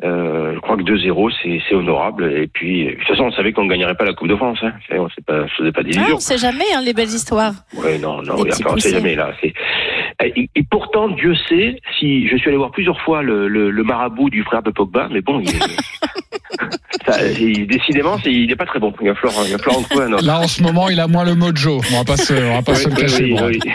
[0.03, 2.31] Euh, je crois que 2-0, c'est honorable.
[2.31, 4.59] Et puis, de toute façon, on savait qu'on ne gagnerait pas la Coupe de France.
[4.61, 4.73] Hein.
[4.91, 6.03] On ne faisait pas d'illusions.
[6.05, 7.53] Ah, on ne sait jamais hein, les belles histoires.
[7.77, 9.31] Oui, non, non, enfin, on ne sait jamais là.
[9.43, 13.83] Et, et, pourtant, Dieu sait, si je suis allé voir plusieurs fois le, le, le
[13.83, 15.59] marabout du frère de Pogba, mais bon, il est...
[17.05, 18.93] Ça, il, décidément, il n'est pas très bon.
[19.01, 20.25] Il va falloir, il va falloir en trouver un autre.
[20.25, 21.79] Là, en ce moment, il a moins le mojo.
[21.91, 23.23] On va pas se, on va pas oui, se le cacher.
[23.33, 23.71] oui, oui.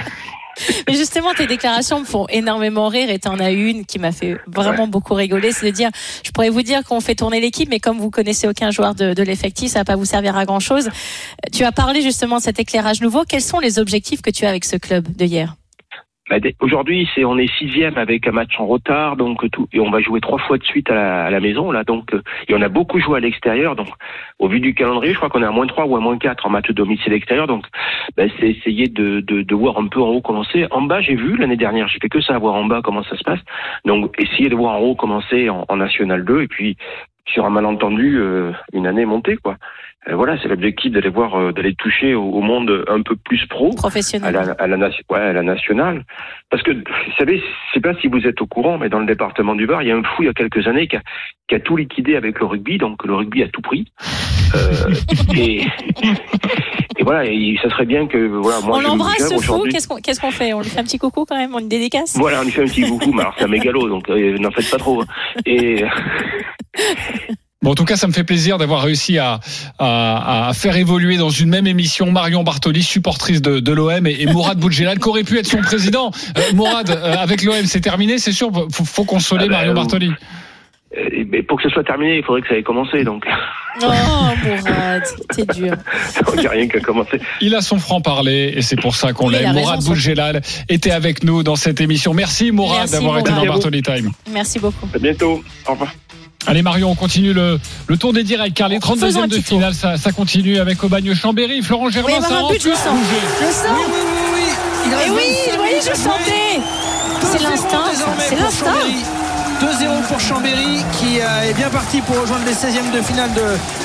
[0.89, 4.13] Mais justement, tes déclarations me font énormément rire et tu en as une qui m'a
[4.13, 4.91] fait vraiment ouais.
[4.91, 5.53] beaucoup rigoler.
[5.53, 5.91] C'est de dire,
[6.25, 9.15] je pourrais vous dire qu'on fait tourner l'équipe, mais comme vous connaissez aucun joueur de,
[9.15, 10.89] de l'effectif, ça va pas vous servir à grand chose.
[11.53, 13.25] Tu as parlé justement de cet éclairage nouveau.
[13.29, 15.57] Quels sont les objectifs que tu as avec ce club de hier?
[16.31, 19.91] Bah, Aujourd'hui, c'est on est sixième avec un match en retard, donc tout, et on
[19.91, 22.15] va jouer trois fois de suite à la, à la maison là, donc
[22.47, 23.89] et on a beaucoup joué à l'extérieur, donc
[24.39, 26.47] au vu du calendrier, je crois qu'on est à moins 3 ou à moins 4
[26.47, 27.67] en match de domicile extérieur, donc
[28.17, 30.67] bah, c'est essayer de, de, de, voir un peu en haut commencer.
[30.71, 33.17] En bas, j'ai vu l'année dernière, j'ai fait que ça, voir en bas comment ça
[33.17, 33.41] se passe,
[33.85, 36.77] donc essayer de voir en haut commencer en, en National 2 et puis
[37.27, 39.57] sur un malentendu euh, une année montée quoi.
[40.09, 43.47] Euh, voilà, c'est l'objectif d'aller voir, euh, d'aller toucher au, au, monde un peu plus
[43.47, 46.05] pro, professionnel, à la, à la, ouais, à la nationale.
[46.49, 49.07] Parce que vous savez, je sais pas si vous êtes au courant, mais dans le
[49.07, 51.03] département du Var, il y a un fou il y a quelques années qui a,
[51.49, 53.93] qui a tout liquidé avec le rugby, donc le rugby a tout pris.
[54.55, 54.95] Euh,
[55.37, 55.67] et,
[57.01, 59.65] et voilà, et ça serait bien que voilà, moi on l'embrasse ce fou.
[59.71, 60.53] Qu'est-ce qu'on fait?
[60.53, 62.15] On lui fait un petit coucou quand même, on lui dédicace?
[62.17, 64.51] Voilà, on lui fait un petit coucou, mais alors c'est un mégalo, donc euh, n'en
[64.51, 65.03] faites pas trop.
[65.47, 65.83] Et
[67.63, 69.39] Bon, en tout cas, ça me fait plaisir d'avoir réussi à,
[69.79, 74.17] à, à, faire évoluer dans une même émission Marion Bartoli, supportrice de, de l'OM, et,
[74.23, 76.11] et Mourad Boudjelal, qui aurait pu être son président.
[76.39, 78.51] Euh, Mourad, euh, avec l'OM, c'est terminé, c'est sûr.
[78.73, 80.11] Faut, faut consoler Ah ben, Marion Bartoli.
[80.97, 83.25] Euh, mais pour que ce soit terminé, il faudrait que ça ait commencé, donc.
[83.83, 85.75] Oh, Mourad, c'est dur.
[86.35, 87.21] Il n'y a rien qu'à commencer.
[87.41, 89.53] Il a son franc-parler et c'est pour ça qu'on Oui, l'aime.
[89.53, 92.13] Mourad Boudjelal était avec nous dans cette émission.
[92.13, 94.11] Merci Mourad d'avoir été dans Bartoli Time.
[94.33, 94.89] Merci beaucoup.
[94.93, 95.43] À bientôt.
[95.69, 95.93] Au revoir.
[96.47, 99.37] Allez Marion, on continue le, le tour des directs car les Faisons 32e un de
[99.37, 101.63] finale, ça, ça continue avec Aubagne Chambéry.
[101.63, 102.99] Florent Germain, ça avoir un a but, je le sens.
[102.99, 103.21] bougé.
[103.41, 103.67] Je le sens.
[103.71, 104.87] Oui, oui, oui, oui.
[104.87, 106.61] Il Et reste oui, 25 oui, je sentais.
[107.21, 109.20] 2-0 C'est l'instinct, c'est l'instinct.
[109.61, 109.87] Chambéry.
[109.87, 113.41] 2-0 pour Chambéry qui euh, est bien parti pour rejoindre les 16e de finale de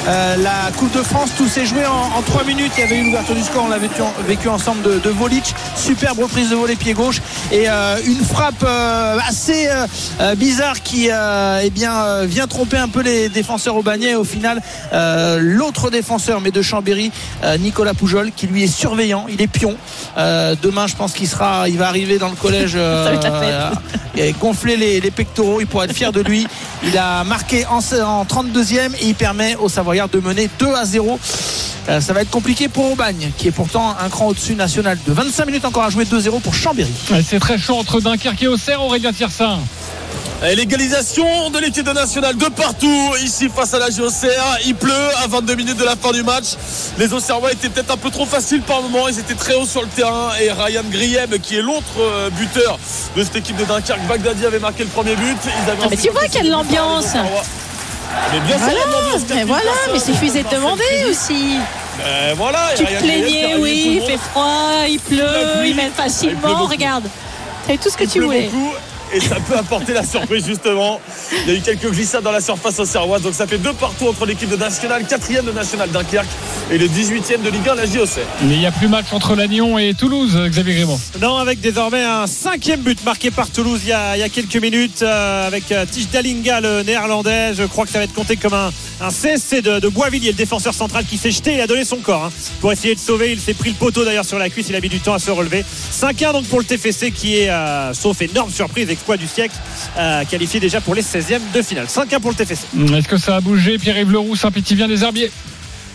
[0.07, 1.29] euh, la Coupe de France.
[1.37, 2.71] Tout s'est joué en, en 3 minutes.
[2.77, 5.53] Il y avait eu l'ouverture du score, on l'a vécu, vécu, ensemble de, de Volic.
[5.75, 9.67] Superbe reprise de volet pied gauche et euh, une frappe euh, assez
[10.21, 14.15] euh, bizarre qui eh bien, vient tromper un peu les défenseurs au bagnet.
[14.15, 14.61] Au final,
[14.93, 17.11] euh, l'autre défenseur, mais de Chambéry,
[17.43, 19.75] euh, Nicolas Poujol, qui lui est surveillant, il est pion.
[20.17, 22.75] Euh, demain, je pense qu'il sera, il va arriver dans le collège
[24.17, 25.61] et gonfler les, les, pectoraux.
[25.65, 26.45] Il pourra être fier de lui.
[26.83, 30.85] Il a marqué en, en 32e et il permet aux Savoyards de mener 2 à
[30.85, 31.19] 0.
[31.87, 35.13] Euh, ça va être compliqué pour Aubagne, qui est pourtant un cran au-dessus national de
[35.13, 36.91] 25 minutes encore à jouer 2-0 pour Chambéry.
[37.23, 39.59] C'est très chaud entre Dunkerque et Auxerre, Aurélien Tiersin.
[40.55, 44.59] L'égalisation de l'équipe de nationale de partout ici face à la JOCR.
[44.65, 44.91] Il pleut
[45.23, 46.55] à 22 minutes de la fin du match.
[46.99, 49.07] Les Auxerrois étaient peut-être un peu trop faciles par moment.
[49.07, 50.31] Ils étaient très hauts sur le terrain.
[50.41, 52.77] Et Ryan Grieb, qui est l'autre euh, buteur
[53.15, 55.37] de cette équipe de Dunkerque, Bagdadi avait marqué le premier but.
[55.45, 57.13] Ils avaient Ah, mais tu vois quelle ambiance
[58.31, 58.79] mais bien voilà,
[59.33, 61.57] mais voilà, mais suffisait de demander aussi.
[62.35, 66.65] Voilà, tu te plaignais, oui, il fait froid, il pleut, il mène facilement.
[66.65, 67.09] Regarde,
[67.65, 68.49] t'as eu tout ce que il tu voulais.
[68.49, 68.73] Beaucoup
[69.13, 70.99] et ça peut apporter la surprise justement.
[71.45, 73.73] Il y a eu quelques glissades dans la surface au Serroise, donc ça fait deux
[73.73, 76.27] partout entre l'équipe de National, quatrième de National Dunkerque
[76.71, 78.19] et le 18e de Ligue 1, la JOC.
[78.43, 80.99] Mais il n'y a plus match entre Lannion et Toulouse, Xavier Grémont.
[81.21, 84.29] Non, avec désormais un cinquième but marqué par Toulouse il y a, il y a
[84.29, 87.53] quelques minutes euh, avec euh, Tige Dalinga, le néerlandais.
[87.53, 90.37] Je crois que ça va être compté comme un, un CSC de, de Boisvilliers, le
[90.37, 91.53] défenseur central qui s'est jeté.
[91.53, 93.31] Il a donné son corps hein, pour essayer de sauver.
[93.31, 94.67] Il s'est pris le poteau d'ailleurs sur la cuisse.
[94.69, 95.63] Il a mis du temps à se relever.
[95.93, 99.55] 5-1 donc pour le TFC qui est, euh, sauf énorme surprise, exploit du siècle,
[99.97, 101.85] euh, qualifié déjà pour les 16e de finale.
[101.87, 102.65] 5-1 pour le TFC.
[102.95, 105.31] Est-ce que ça a bougé Pierre-Yves Leroux, Saint-Pétivien des Herbiers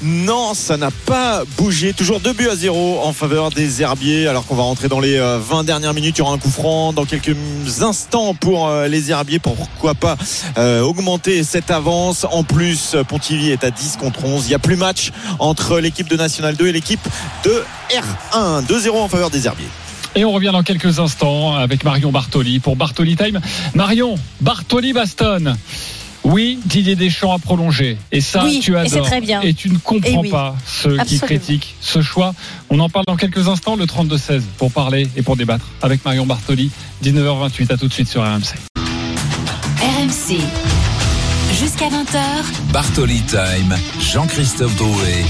[0.02, 1.92] non, ça n'a pas bougé.
[1.92, 4.28] Toujours 2 buts à 0 en faveur des Herbiers.
[4.28, 6.16] Alors qu'on va rentrer dans les 20 dernières minutes.
[6.16, 7.36] Il y aura un coup franc dans quelques
[7.82, 9.40] instants pour euh, les Herbiers.
[9.40, 10.16] Pourquoi pas
[10.56, 12.24] euh, augmenter cette avance?
[12.30, 14.46] En plus, Pontivy est à 10 contre 11.
[14.46, 17.06] Il n'y a plus match entre l'équipe de National 2 et l'équipe
[17.44, 18.64] de R1.
[18.64, 19.68] 2-0 en faveur des Herbiers.
[20.20, 23.40] Et on revient dans quelques instants avec Marion Bartoli pour Bartoli Time.
[23.74, 25.56] Marion, Bartoli Baston.
[26.24, 27.96] Oui, Didier Deschamps a prolongé.
[28.12, 29.06] Et ça, Oui, tu et adores.
[29.06, 29.40] très bien.
[29.40, 30.28] Et tu ne comprends Et oui.
[30.30, 32.34] pas ceux qui critiquent ce choix.
[32.68, 36.26] On en parle dans quelques instants, le 32-16, pour parler et pour débattre avec Marion
[36.26, 36.70] Bartoli.
[37.02, 38.56] 19h28, à tout de suite sur RMC.
[39.80, 40.36] RMC.
[41.58, 42.18] Jusqu'à 20h,
[42.74, 43.74] Bartoli Time,
[44.12, 45.24] Jean-Christophe Drouet.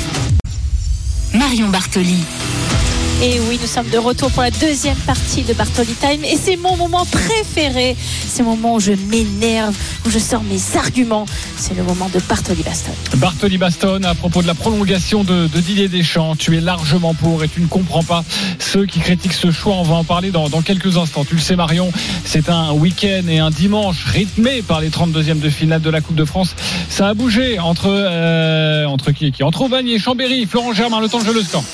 [1.32, 2.24] Marion Bartoli.
[3.22, 6.24] Et oui, nous sommes de retour pour la deuxième partie de Bartoli Time.
[6.24, 7.94] Et c'est mon moment préféré.
[8.26, 11.26] C'est le moment où je m'énerve, où je sors mes arguments.
[11.58, 12.92] C'est le moment de Bartoli Baston.
[13.18, 17.44] Bartoli Baston, à propos de la prolongation de, de Didier Deschamps, tu es largement pour
[17.44, 18.24] et tu ne comprends pas
[18.58, 19.74] ceux qui critiquent ce choix.
[19.74, 21.26] On va en parler dans, dans quelques instants.
[21.26, 21.92] Tu le sais, Marion,
[22.24, 26.16] c'est un week-end et un dimanche rythmé par les 32e de finale de la Coupe
[26.16, 26.56] de France.
[26.88, 29.42] Ça a bougé entre, euh, entre qui, et qui?
[29.42, 30.46] Entre Aubagne et Chambéry.
[30.46, 31.64] Florent Germain, le temps de jouer le score.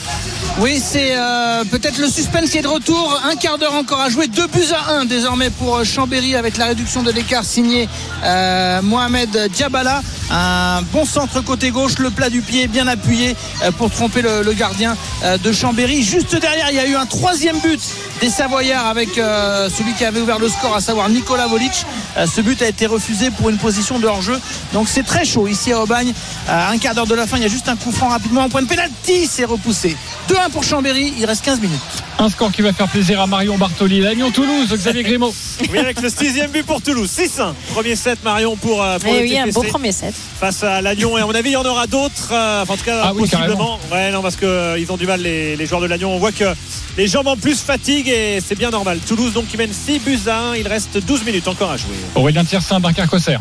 [0.58, 1.35] Oui, c'est euh,
[1.70, 3.20] peut-être le suspense qui est de retour.
[3.24, 4.28] Un quart d'heure encore à jouer.
[4.28, 7.88] Deux buts à un désormais pour euh, Chambéry avec la réduction de l'écart signé
[8.24, 10.02] euh, Mohamed Diabala.
[10.30, 14.52] Un bon centre côté gauche, le plat du pied bien appuyé euh, pour tromper le,
[14.54, 16.02] gardien euh, de Chambéry.
[16.02, 17.80] Juste derrière, il y a eu un troisième but
[18.20, 21.86] des Savoyards avec euh, celui qui avait ouvert le score, à savoir Nicolas Volic.
[22.16, 24.40] Euh, ce but a été refusé pour une position de hors-jeu.
[24.72, 26.12] Donc c'est très chaud ici à Aubagne.
[26.48, 28.42] Un quart d'heure de la fin, il y a juste un coup franc rapidement.
[28.42, 29.96] Un point de pénalty, c'est repoussé.
[30.28, 31.80] 2-1 pour Chambéry, il reste 15 minutes.
[32.18, 34.00] Un score qui va faire plaisir à Marion Bartoli.
[34.00, 35.34] L'Agnon-Toulouse, Xavier Grimaud.
[35.70, 37.10] Oui, avec le sixième but pour Toulouse.
[37.10, 37.52] 6-1.
[37.74, 40.14] Premier set, Marion, pour, euh, pour le oui, un beau premier set.
[40.40, 41.18] face à Lagnon.
[41.18, 42.30] Et à mon avis, il y en aura d'autres.
[42.32, 43.78] euh, enfin, en tout cas, Ah oui, possiblement.
[43.92, 46.10] ouais, non, parce qu'ils ont du mal, les, les joueurs de Lagnon.
[46.14, 46.54] On voit que
[46.96, 48.98] les jambes en plus fatiguent et c'est bien normal.
[49.06, 50.56] Toulouse, donc, qui mène 6 buts à 1.
[50.56, 51.94] Il reste 12 minutes encore à jouer.
[52.14, 53.40] Aurélien Tiersin, Dunkerque Auxerre.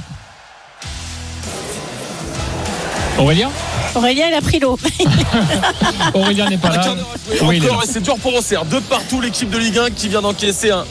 [3.18, 3.50] Aurélien?
[3.96, 4.78] Aurélien, il a pris l'eau.
[6.14, 6.96] Aurélien n'est pas là.
[7.44, 8.66] Oui, encore et c'est dur pour Auxerre.
[8.66, 10.86] De partout, l'équipe de Ligue 1 qui vient d'encaisser un.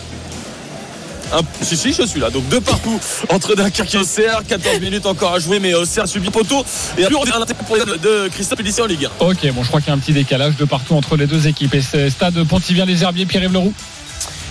[1.33, 2.31] un- Si, si, je suis là.
[2.31, 4.41] Donc, de partout, entre Dunkerque et Auxerre.
[4.49, 6.65] 14 minutes encore à jouer, mais Auxerre subit poteau.
[6.99, 9.25] Et plus, on est un intérêt pour de Christophe Pélissier en Ligue 1.
[9.27, 11.47] Ok, bon, je crois qu'il y a un petit décalage de partout entre les deux
[11.47, 11.75] équipes.
[11.75, 13.75] Et c'est stade Pontivien les Herbiers, Pierre-Yves Leroux.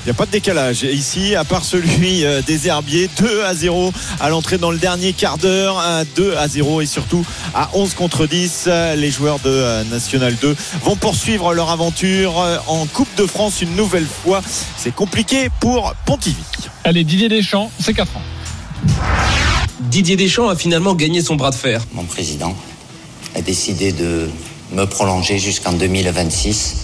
[0.04, 3.10] Il n'y a pas de décalage ici, à part celui euh, des Herbiers.
[3.20, 5.80] 2 à 0 à l'entrée dans le dernier quart d'heure.
[5.80, 8.66] un 2 à 0 et surtout à 11 contre 10.
[8.68, 12.36] euh, Les joueurs de euh, National 2 vont poursuivre leur aventure
[12.68, 14.42] en Coupe de France une nouvelle fois.
[14.78, 16.36] C'est compliqué pour Pontivy.
[16.84, 18.22] Allez, Didier Deschamps, c'est 4 ans.
[19.80, 21.82] Didier Deschamps a finalement gagné son bras de fer.
[21.94, 22.54] Mon président
[23.36, 24.30] a décidé de
[24.74, 26.76] me prolonger jusqu'en 2026.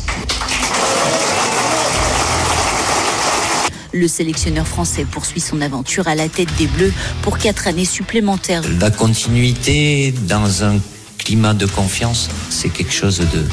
[3.91, 8.62] Le sélectionneur français poursuit son aventure à la tête des Bleus pour quatre années supplémentaires.
[8.80, 10.78] La continuité dans un
[11.17, 13.43] climat de confiance, c'est quelque chose de,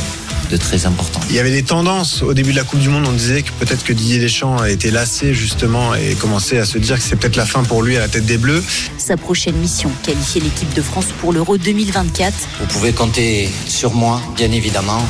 [0.51, 1.20] de très important.
[1.31, 3.05] Il y avait des tendances au début de la Coupe du Monde.
[3.09, 6.77] On disait que peut-être que Didier Deschamps a été lassé justement et commençait à se
[6.77, 8.62] dire que c'est peut-être la fin pour lui à la tête des Bleus.
[8.99, 12.35] Sa prochaine mission, qualifier l'équipe de France pour l'Euro 2024.
[12.61, 15.03] Vous pouvez compter sur moi, bien évidemment.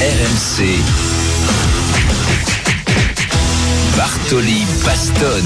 [0.00, 0.64] RMC.
[3.98, 5.44] Bartoli Baston.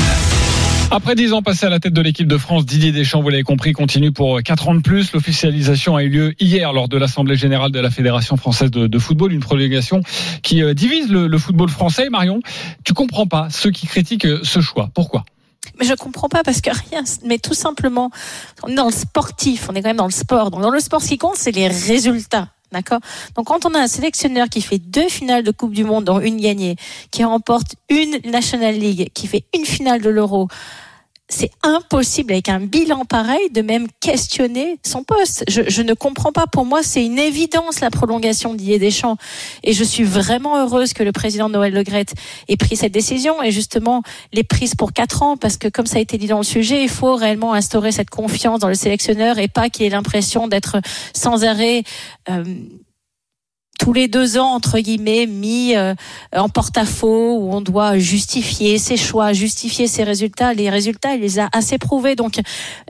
[0.91, 3.45] Après 10 ans passés à la tête de l'équipe de France, Didier Deschamps, vous l'avez
[3.45, 5.11] compris, continue pour 4 ans de plus.
[5.15, 8.99] L'officialisation a eu lieu hier lors de l'Assemblée générale de la Fédération française de, de
[8.99, 10.03] football, une prolongation
[10.43, 12.11] qui euh, divise le, le football français.
[12.11, 12.43] Marion,
[12.85, 14.91] tu comprends pas ceux qui critiquent ce choix.
[14.93, 15.25] Pourquoi?
[15.81, 18.11] Mais je comprends pas parce que rien, mais tout simplement,
[18.65, 20.51] on est dans le sportif, on est quand même dans le sport.
[20.51, 22.49] Donc dans le sport, ce qui compte, c'est les résultats.
[22.73, 23.01] D'accord.
[23.37, 26.21] Donc quand on a un sélectionneur qui fait deux finales de Coupe du Monde, dont
[26.21, 26.77] une gagnée,
[27.11, 30.49] qui remporte une National League, qui fait une finale de l'Euro,
[31.33, 35.45] c'est impossible avec un bilan pareil de même questionner son poste.
[35.49, 36.47] Je, je ne comprends pas.
[36.47, 39.17] Pour moi, c'est une évidence la prolongation d'Ier Deschamps.
[39.63, 42.15] Et je suis vraiment heureuse que le président Noël Legrette
[42.49, 45.99] ait pris cette décision et justement l'ait prise pour quatre ans parce que comme ça
[45.99, 49.39] a été dit dans le sujet, il faut réellement instaurer cette confiance dans le sélectionneur
[49.39, 50.77] et pas qu'il ait l'impression d'être
[51.15, 51.83] sans arrêt
[52.31, 52.45] euh,
[53.83, 55.97] tous les deux ans, entre guillemets, mis euh,
[56.37, 60.55] en porte-à-faux, où on doit justifier ses choix, justifier ses résultats.
[60.55, 62.15] Les résultats, il les a assez prouvés.
[62.15, 62.41] Donc,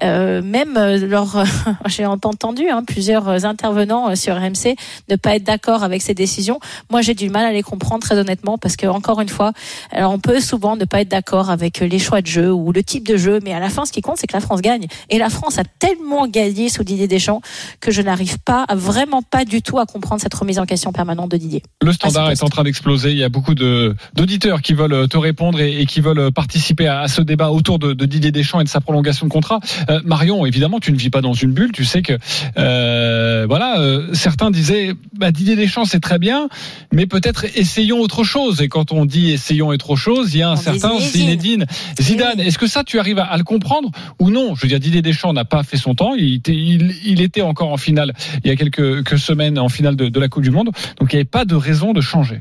[0.02, 1.42] euh, même euh, lors,
[1.87, 4.76] j'ai entendu hein, plusieurs intervenants euh, sur RMC
[5.09, 6.61] ne pas être d'accord avec ces décisions.
[6.90, 9.52] Moi, j'ai du mal à les comprendre très honnêtement, parce que encore une fois,
[9.92, 12.83] alors on peut souvent ne pas être d'accord avec les choix de jeu ou le
[12.83, 14.88] type de jeu, mais à la fin, ce qui compte, c'est que la France gagne.
[15.09, 17.40] Et la France a tellement gagné sous Didier Deschamps
[17.81, 20.82] que je n'arrive pas, vraiment pas du tout à comprendre cette remise en question.
[20.90, 21.62] Permanente de Didier.
[21.81, 23.12] Le standard est en train d'exploser.
[23.12, 27.01] Il y a beaucoup d'auditeurs qui veulent te répondre et, et, qui veulent participer à,
[27.01, 29.61] à ce débat autour de, de, Didier Deschamps et de sa prolongation de contrat.
[29.88, 31.73] Euh, Marion, évidemment, tu ne vis pas dans une bulle.
[31.73, 32.14] Tu sais que
[32.59, 36.49] euh, voilà, euh, certains disaient bah, Didier Deschamps c'est très bien,
[36.92, 38.61] mais peut-être essayons autre chose.
[38.62, 41.66] Et quand on dit essayons autre chose, il y a un On certain Zinedine
[42.01, 42.40] Zidane.
[42.40, 44.55] Est-ce que ça tu arrives à, à, le comprendre ou non?
[44.55, 46.14] Je veux dire, Didier Deschamps n'a pas fait son temps.
[46.14, 48.14] Il était, il, il était encore en finale
[48.45, 51.12] il y a quelques, quelques semaines en finale de, de la Coupe du Monde, donc
[51.12, 52.40] il n'y avait pas de raison de changer.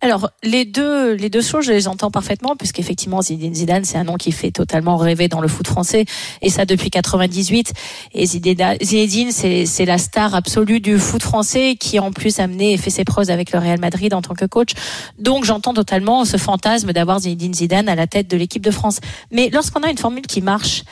[0.00, 4.04] Alors les deux les deux choses je les entends parfaitement puisqu'effectivement Zinedine Zidane c'est un
[4.04, 6.04] nom qui fait totalement rêver dans le foot français
[6.40, 7.72] et ça depuis 98
[8.14, 12.74] et Zinedine c'est c'est la star absolue du foot français qui en plus a mené
[12.74, 14.70] et fait ses preuves avec le Real Madrid en tant que coach.
[15.18, 19.00] Donc j'entends totalement ce fantasme d'avoir Zinedine Zidane à la tête de l'équipe de France.
[19.32, 20.84] Mais lorsqu'on a une formule qui marche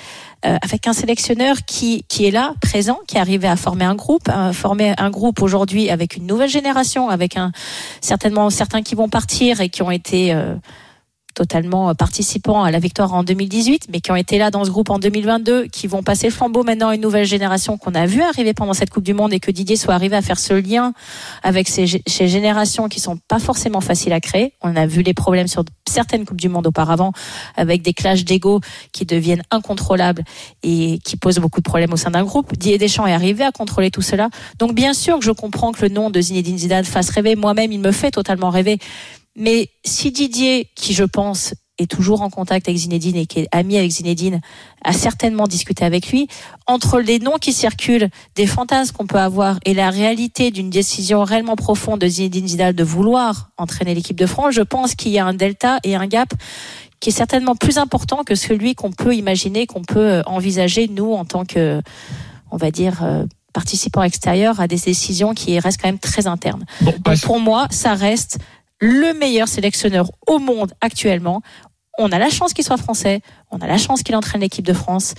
[0.45, 3.95] euh, avec un sélectionneur qui, qui est là, présent, qui est arrivé à former un
[3.95, 7.37] groupe, à former un groupe aujourd'hui avec une nouvelle génération, avec
[8.01, 10.55] certainement certains qui vont partir et qui ont été euh,
[11.37, 14.89] totalement participants à la victoire en 2018, mais qui ont été là dans ce groupe
[14.89, 18.23] en 2022, qui vont passer le flambeau maintenant à une nouvelle génération qu'on a vu
[18.23, 20.95] arriver pendant cette Coupe du Monde et que Didier soit arrivé à faire ce lien
[21.43, 24.55] avec ces, générations qui sont pas forcément faciles à créer.
[24.63, 27.13] On a vu les problèmes sur certaines Coupes du Monde auparavant
[27.55, 28.61] avec des clashs d'ego
[28.93, 30.25] qui deviennent incontrôlables
[30.63, 32.55] et qui posent beaucoup de problèmes au sein d'un groupe.
[32.55, 34.31] Didier Deschamps est arrivé à contrôler tout cela.
[34.59, 37.37] Donc bien sûr que je comprends que le nom de Zinedine Zidane fasse rêver.
[37.37, 38.79] Moi-même, il me fait totalement rêver.
[39.37, 43.49] Mais si Didier, qui je pense est toujours en contact avec Zinedine et qui est
[43.53, 44.41] ami avec Zinedine,
[44.83, 46.27] a certainement discuté avec lui,
[46.67, 51.23] entre les noms qui circulent, des fantasmes qu'on peut avoir et la réalité d'une décision
[51.23, 55.19] réellement profonde de Zinedine Zidane de vouloir entraîner l'équipe de France, je pense qu'il y
[55.19, 56.33] a un delta et un gap
[56.99, 61.27] qui est certainement plus important que celui qu'on peut imaginer, qu'on peut envisager, nous, en
[61.27, 61.83] tant que,
[62.51, 63.05] on va dire,
[63.57, 66.65] participants extérieurs à des décisions qui restent quand même très internes.
[66.83, 68.39] Bon, Donc pour moi, ça reste
[68.81, 71.43] le meilleur sélectionneur au monde actuellement.
[71.99, 74.75] On a la chance qu'il soit français, on a la chance qu'il entraîne l'équipe de
[74.75, 75.15] France.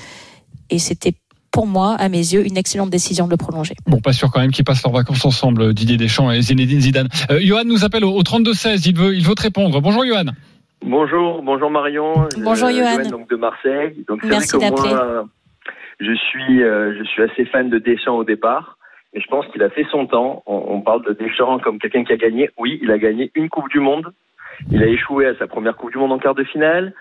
[0.69, 1.13] Et c'était
[1.51, 3.73] pour moi, à mes yeux, une excellente décision de le prolonger.
[3.87, 7.07] Bon, pas sûr quand même qu'ils passent leurs vacances ensemble, Didier Deschamps et Zinedine Zidane.
[7.31, 9.81] Euh, Johan nous appelle au, au 32-16, il veut, il veut te répondre.
[9.81, 10.25] Bonjour Johan.
[10.85, 12.27] Bonjour, bonjour Marion.
[12.37, 13.09] Bonjour euh, Johan.
[13.09, 14.05] donc de Marseille.
[14.07, 14.93] Donc Merci vrai que d'appeler.
[14.93, 15.25] moi,
[15.99, 18.76] je suis, euh, je suis assez fan de Deschamps au départ.
[19.17, 20.43] Et je pense qu'il a fait son temps.
[20.45, 22.51] On, parle de Deschamps comme quelqu'un qui a gagné.
[22.55, 24.13] Oui, il a gagné une Coupe du Monde.
[24.69, 26.93] Il a échoué à sa première Coupe du Monde en quart de finale.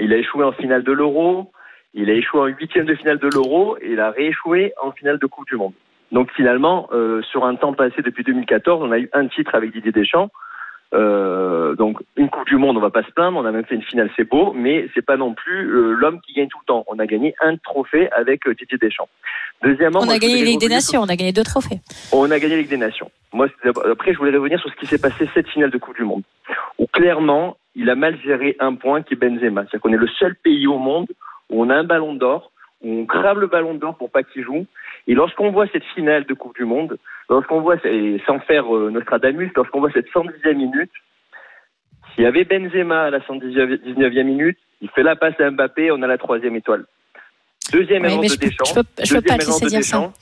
[0.00, 1.52] Il a échoué en finale de l'Euro.
[1.92, 3.76] Il a échoué en huitième de finale de l'Euro.
[3.80, 5.74] Et il a rééchoué en finale de Coupe du Monde.
[6.10, 9.70] Donc finalement, euh, sur un temps passé depuis 2014, on a eu un titre avec
[9.70, 10.30] Didier Deschamps.
[10.94, 13.38] Euh, donc une Coupe du Monde, on va pas se plaindre.
[13.38, 16.20] On a même fait une finale, c'est beau, mais c'est pas non plus euh, l'homme
[16.20, 16.84] qui gagne tout le temps.
[16.86, 19.08] On a gagné un trophée avec euh, Didier Deschamps.
[19.62, 21.80] Deuxièmement, on moi, a gagné la Ligue des Nations, on a gagné deux trophées.
[22.12, 23.10] On a gagné la Ligue des Nations.
[23.32, 23.48] Moi,
[23.90, 26.22] après, je voulais revenir sur ce qui s'est passé cette finale de Coupe du Monde,
[26.78, 29.62] où clairement, il a mal géré un point qui est Benzema.
[29.62, 31.08] C'est-à-dire qu'on est le seul pays au monde
[31.50, 32.52] où on a un ballon d'or,
[32.84, 34.66] on crave le ballon d'or pour pas qu'il joue.
[35.06, 38.90] Et lorsqu'on voit cette finale de Coupe du Monde, lorsqu'on voit, et sans faire euh,
[38.90, 40.90] Nostradamus, lorsqu'on voit cette 110e minute,
[42.14, 46.02] s'il y avait Benzema à la 119e minute, il fait la passe à Mbappé, on
[46.02, 46.84] a la troisième étoile.
[47.72, 48.64] Deuxième erreur de Deschamps.
[48.66, 50.12] je peux- je peux pas te laisser de dire ça.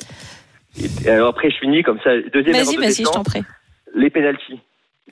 [1.04, 2.10] Et alors après, je finis comme ça.
[2.32, 3.22] Deuxième erreur de je Deschamps,
[3.94, 4.60] les pénalties.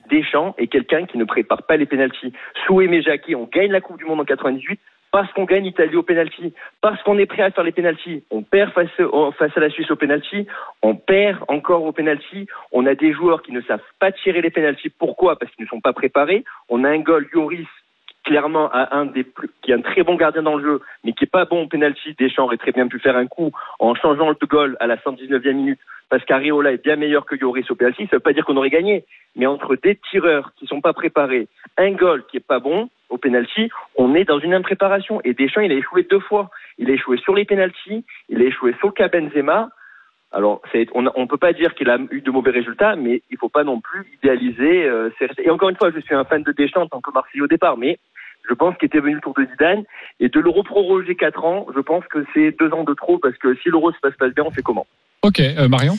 [0.09, 2.33] Deschamps est quelqu'un qui ne prépare pas les pénalties.
[2.65, 4.79] Souhait et Jacquet, on gagne la Coupe du Monde en 98
[5.11, 8.23] parce qu'on gagne Italie au pénalty, parce qu'on est prêt à faire les pénalties.
[8.31, 10.47] On perd face, à la Suisse au pénalty,
[10.81, 12.47] on perd encore au pénalty.
[12.71, 14.89] On a des joueurs qui ne savent pas tirer les pénalties.
[14.89, 15.37] Pourquoi?
[15.37, 16.43] Parce qu'ils ne sont pas préparés.
[16.69, 17.67] On a un goal, Lloris,
[18.23, 21.13] clairement à un des plus, qui est un très bon gardien dans le jeu, mais
[21.13, 22.15] qui est pas bon au penalty.
[22.17, 25.53] Deschamps aurait très bien pu faire un coup en changeant le goal à la 119e
[25.53, 25.79] minute,
[26.09, 28.07] parce qu'Areola est bien meilleur que Lloris au penalty.
[28.07, 29.05] Ça veut pas dire qu'on aurait gagné,
[29.35, 33.17] mais entre des tireurs qui sont pas préparés, un goal qui est pas bon au
[33.17, 35.21] penalty, on est dans une impréparation.
[35.23, 36.49] Et Deschamps, il a échoué deux fois.
[36.77, 39.69] Il a échoué sur les penalties, il a échoué sur le cas Benzema.
[40.31, 43.37] Alors, c'est- on ne peut pas dire qu'il a eu de mauvais résultats, mais il
[43.37, 44.85] faut pas non plus idéaliser.
[44.85, 45.43] euh, ses résultats.
[45.43, 47.47] et encore une fois, je suis un fan de Deschamps en tant que Marseillais au
[47.47, 47.99] départ, mais
[48.49, 49.83] je pense qu'il était venu le tour de Zidane
[50.19, 53.37] et de l'euro proroger 4 ans, je pense que c'est deux ans de trop parce
[53.37, 54.87] que si l'euro se passe pas bien, on fait comment?
[55.21, 55.97] Ok, euh, Marion?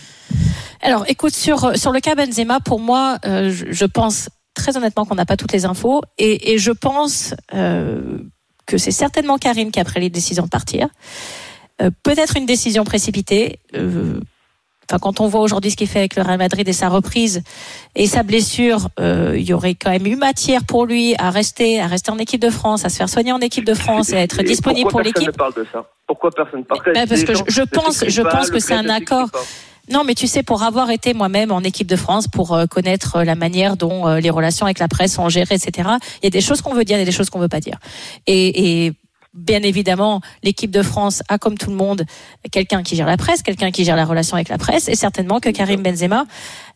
[0.80, 5.04] Alors, écoute, sur, sur le cas Benzema, pour moi, euh, je, je pense très honnêtement
[5.04, 8.18] qu'on n'a pas toutes les infos et, et je pense euh,
[8.66, 10.88] que c'est certainement Karim qui a pris les décisions de partir.
[11.80, 13.58] Euh, Peut-être une décision précipitée.
[13.74, 14.20] Euh,
[14.90, 17.42] Enfin, quand on voit aujourd'hui ce qu'il fait avec le Real Madrid et sa reprise
[17.94, 21.80] et sa blessure, euh, il y aurait quand même eu matière pour lui à rester,
[21.80, 24.16] à rester en équipe de France, à se faire soigner en équipe de France et
[24.16, 25.34] à être Et disponible pour pourquoi personne l'équipe.
[25.34, 25.88] ne parle de ça?
[26.06, 29.30] Pourquoi personne Bah, parce que je, je pense, je pense que c'est un accord.
[29.88, 33.16] Non, mais tu sais, pour avoir été moi-même en équipe de France, pour euh, connaître
[33.16, 35.88] euh, la manière dont les relations avec la presse sont gérées, etc.,
[36.22, 37.78] il y a des choses qu'on veut dire et des choses qu'on veut pas dire.
[38.26, 38.92] Et, et
[39.34, 42.04] bien évidemment, l'équipe de France a, comme tout le monde,
[42.50, 45.40] quelqu'un qui gère la presse, quelqu'un qui gère la relation avec la presse, et certainement
[45.40, 46.26] que Karim Benzema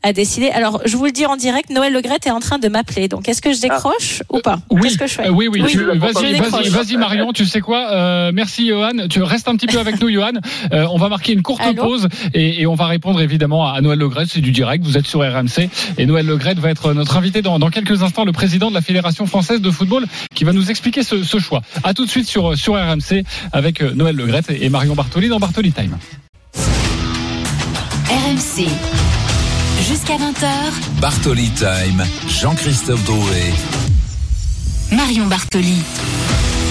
[0.02, 0.50] a décidé.
[0.50, 3.08] Alors, je vous le dis en direct, Noël Legret est en train de m'appeler.
[3.08, 5.62] Donc, est-ce que je décroche ou pas Oui, Qu'est-ce que je fais Euh, oui, oui,
[5.68, 9.08] je vas-y, vas-y, Marion, tu sais quoi Euh, Merci, Johan.
[9.10, 10.32] Tu restes un petit peu avec nous, Johan.
[10.72, 13.80] Euh, on va marquer une courte Allô pause et, et on va répondre évidemment à
[13.80, 14.24] Noël Legret.
[14.28, 15.68] C'est du direct, vous êtes sur RMC.
[15.98, 18.82] Et Noël Legret va être notre invité dans, dans quelques instants, le président de la
[18.82, 21.62] Fédération française de football, qui va nous expliquer ce, ce choix.
[21.84, 25.72] À tout de suite sur, sur RMC avec Noël Legret et Marion Bartoli dans Bartoli
[25.72, 25.96] Time.
[28.08, 29.15] RMC.
[29.80, 33.52] Jusqu'à 20h, Bartoli Time, Jean-Christophe Drouet.
[34.92, 35.76] Marion Bartoli.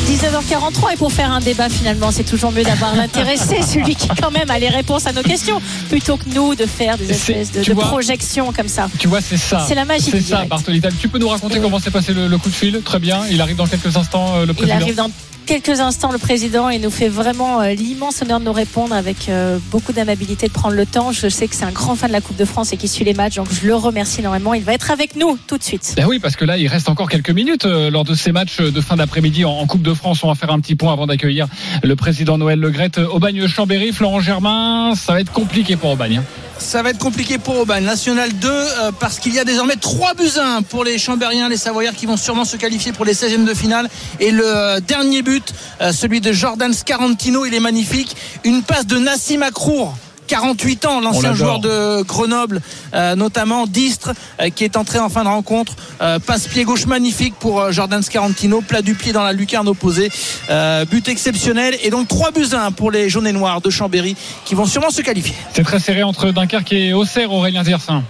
[0.07, 4.29] 19h43 et pour faire un débat finalement c'est toujours mieux d'avoir l'intéressé celui qui quand
[4.29, 7.63] même a les réponses à nos questions plutôt que nous de faire des espèces de,
[7.63, 9.65] tu de vois, projections comme ça Tu vois, c'est ça.
[9.67, 10.45] C'est la magie C'est ça.
[10.45, 10.91] Bartoli Time.
[10.99, 12.81] Tu peux nous raconter comment s'est passé le, le coup de fil?
[12.85, 13.21] Très bien.
[13.31, 14.75] Il arrive dans quelques instants, euh, le il président.
[14.75, 15.09] arrive dans
[15.45, 19.29] quelques instants le président et nous fait vraiment euh, l'immense honneur de nous répondre avec
[19.29, 22.13] euh, beaucoup d'amabilité de prendre le temps je sais que c'est un grand fan de
[22.13, 24.63] la Coupe de France et qui suit les matchs donc je le remercie énormément il
[24.63, 27.09] va être avec nous tout de suite Ben oui, parce que là, il reste encore
[27.09, 30.23] quelques minutes euh, lors de ces matchs de fin d'après-midi en, Coupe de France.
[30.23, 31.47] On va faire un petit point avant d'accueillir
[31.83, 32.99] le président Noël Legrette.
[32.99, 36.21] Aubagne-Chambéry, Florent Germain, ça va être compliqué pour Aubagne.
[36.57, 37.83] Ça va être compliqué pour Aubagne.
[37.83, 41.49] National 2, euh, parce qu'il y a désormais 3 buts à 1 pour les Chambériens,
[41.49, 43.89] les Savoyards qui vont sûrement se qualifier pour les 16e de finale.
[44.19, 48.15] Et le euh, dernier but, euh, celui de Jordan Scarantino, il est magnifique.
[48.43, 49.95] Une passe de Nassim Akrour.
[50.27, 52.61] 48 ans, l'ancien joueur de Grenoble,
[52.93, 55.73] euh, notamment d'Istres, euh, qui est entré en fin de rencontre.
[56.01, 59.67] Euh, passe pied gauche magnifique pour euh, Jordan Scarantino, plat du pied dans la lucarne
[59.67, 60.09] opposée.
[60.49, 61.77] Euh, but exceptionnel.
[61.83, 64.15] Et donc 3 buts à 1 pour les jaunes et noirs de Chambéry,
[64.45, 65.35] qui vont sûrement se qualifier.
[65.53, 68.03] C'est très serré entre Dunkerque et Auxerre, Aurélien Ziersin.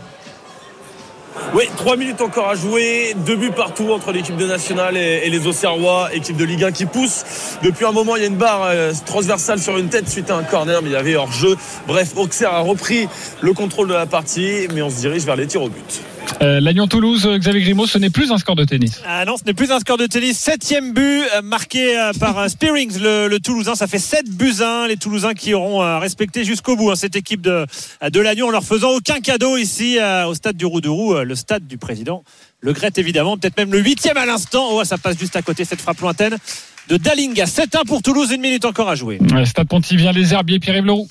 [1.54, 5.48] Oui, trois minutes encore à jouer, deux buts partout entre l'équipe de nationale et, les
[5.48, 7.24] Auxerrois, équipe de Ligue 1 qui pousse.
[7.64, 10.36] Depuis un moment, il y a une barre euh, transversale sur une tête suite à
[10.36, 11.56] un corner, mais il y avait hors jeu.
[11.88, 13.08] Bref, Auxerre a repris
[13.42, 16.02] le contrôle de la partie, mais on se dirige vers les tirs au but.
[16.42, 19.02] Euh, Lannion-Toulouse, Xavier Grimaud, ce n'est plus un score de tennis.
[19.08, 20.38] Ah non, ce n'est plus un score de tennis.
[20.38, 23.76] Septième but euh, marqué euh, par euh, Spearings, le, le Toulousain.
[23.76, 24.88] Ça fait 7 buts à 1.
[24.88, 27.66] Les Toulousains qui auront respecté jusqu'au bout hein, cette équipe de,
[28.10, 31.36] de Lannion en leur faisant aucun cadeau ici euh, au stade du Roux-de-Roux, euh, le
[31.36, 32.24] stade du président.
[32.62, 34.68] Le Gret évidemment, peut-être même le huitième à l'instant.
[34.72, 36.38] Oh, ça passe juste à côté cette frappe lointaine
[36.90, 37.46] de Dalinga.
[37.46, 39.20] 7-1 pour Toulouse, une minute encore à jouer.
[39.46, 41.08] Stade Pontivien, les Herbiers, Pierre-Yves.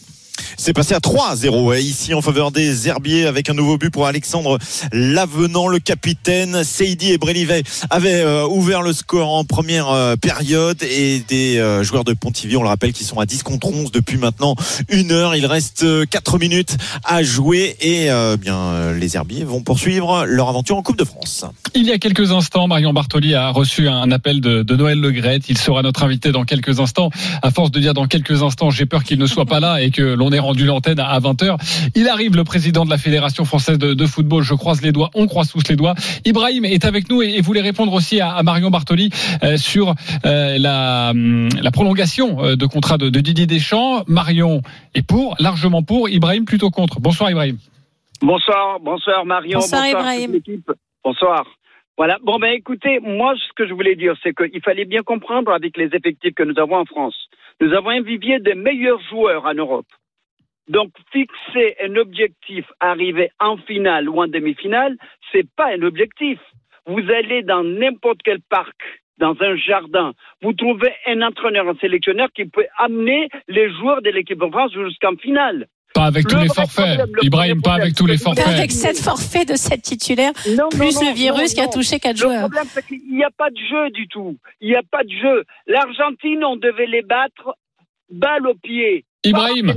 [0.57, 4.07] C'est passé à 3-0 ouais, ici en faveur des Herbiers avec un nouveau but pour
[4.07, 4.59] Alexandre
[4.93, 6.65] Lavenant, le capitaine.
[6.65, 11.83] Seidi et Brélivet avaient euh, ouvert le score en première euh, période et des euh,
[11.83, 14.55] joueurs de Pontivy, on le rappelle, qui sont à 10 contre 11 depuis maintenant
[14.89, 15.37] une heure.
[15.37, 18.09] Il reste 4 minutes à jouer et
[18.39, 21.45] bien les Herbiers vont poursuivre leur aventure en Coupe de France.
[21.75, 25.49] Il y a quelques instants, Marion Bartoli a reçu un appel de, de Noël Legrette.
[25.49, 27.11] Il sera notre invité dans quelques instants.
[27.43, 29.91] À force de dire dans quelques instants, j'ai peur qu'il ne soit pas là et
[29.91, 31.57] que l'on ait rendu l'antenne à 20h.
[31.95, 34.43] Il arrive, le président de la Fédération française de, de football.
[34.43, 35.95] Je croise les doigts, on croise tous les doigts.
[36.25, 39.11] Ibrahim est avec nous et, et voulait répondre aussi à, à Marion Bartoli
[39.43, 39.95] euh, sur
[40.25, 44.05] euh, la, hum, la prolongation euh, de contrat de, de Didier Deschamps.
[44.07, 44.63] Marion
[44.95, 46.09] est pour, largement pour.
[46.09, 47.01] Ibrahim plutôt contre.
[47.01, 47.59] Bonsoir Ibrahim.
[48.23, 50.33] Bonsoir, bonsoir Marion, Bonsoir, bonsoir, Ibrahim.
[50.33, 50.71] l'équipe.
[51.05, 51.45] Bonsoir.
[51.97, 52.19] Voilà.
[52.23, 55.77] Bon ben écoutez, moi ce que je voulais dire, c'est qu'il fallait bien comprendre avec
[55.77, 57.15] les effectifs que nous avons en France.
[57.61, 59.87] Nous avons un vivier des meilleurs joueurs en Europe.
[60.69, 64.97] Donc fixer un objectif, arriver en finale ou en demi-finale,
[65.33, 66.39] c'est pas un objectif.
[66.87, 68.77] Vous allez dans n'importe quel parc,
[69.19, 70.13] dans un jardin,
[70.43, 74.73] vous trouvez un entraîneur, un sélectionneur qui peut amener les joueurs de l'équipe de France
[74.73, 75.67] jusqu'en finale.
[75.95, 76.97] Pas avec tous Le les forfaits.
[76.99, 78.49] problème, le Ibrahim, pas avec tous les forfaits.
[78.49, 81.73] avec sept forfaits de sept titulaires Non, plus non, non, le virus non, qui a
[81.73, 84.37] touché quatre Le joueurs problème, c'est qu'il n'y a pas de jeu du tout.
[84.61, 85.45] Il n'y a pas de jeu.
[85.69, 87.55] L'Argentine, on devait les battre
[88.11, 89.05] balle au pied.
[89.25, 89.75] Ibrahim.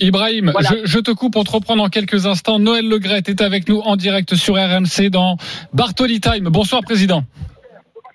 [0.00, 0.70] Ibrahim, Voilà.
[0.70, 2.58] je, je te coupe, on te reprend dans quelques instants.
[2.58, 5.36] Noël Legrette est avec nous en direct sur RMC dans
[5.72, 6.44] Bartoli Time.
[6.44, 7.22] Bonsoir Président.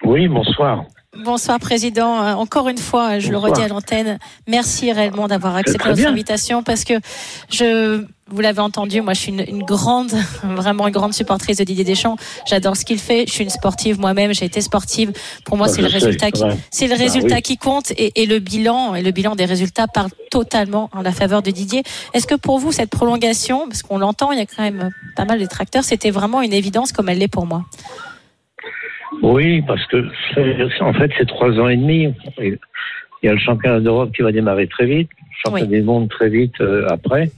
[0.03, 0.83] Oui, bonsoir.
[1.23, 2.21] Bonsoir Président.
[2.23, 6.61] Euh, Encore une fois, je le redis à l'antenne, merci réellement d'avoir accepté notre invitation
[6.61, 6.93] parce que
[7.49, 10.09] je, vous l'avez entendu, moi je suis une, une grande,
[10.43, 12.15] vraiment une grande supportrice de Didier Deschamps.
[12.47, 13.25] J'adore ce qu'il fait.
[13.27, 14.33] Je suis une sportive moi-même.
[14.33, 15.11] J'ai été sportive.
[15.45, 17.41] Pour moi, Bah, c'est le sais, résultat qui, c'est le Bah, résultat oui.
[17.43, 21.11] qui compte et, et le bilan et le bilan des résultats parle totalement en la
[21.11, 21.83] faveur de Didier.
[22.15, 25.25] Est-ce que pour vous cette prolongation, parce qu'on l'entend, il y a quand même pas
[25.25, 27.63] mal de tracteurs, c'était vraiment une évidence comme elle l'est pour moi?
[29.21, 30.03] Oui, parce que
[30.81, 32.11] en fait, c'est trois ans et demi.
[32.39, 32.57] Il
[33.23, 36.29] y a le championnat d'Europe qui va démarrer très vite, le championnat du monde très
[36.29, 37.31] vite euh, après.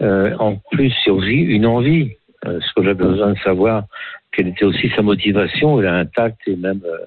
[0.00, 2.12] Euh, en plus, c'est aussi une envie.
[2.46, 3.84] Euh, ce que j'ai besoin de savoir,
[4.32, 5.80] quelle était aussi sa motivation.
[5.80, 7.04] Il a un tact et même, euh,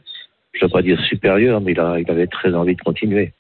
[0.54, 3.34] je ne veux pas dire supérieur, mais il, a, il avait très envie de continuer.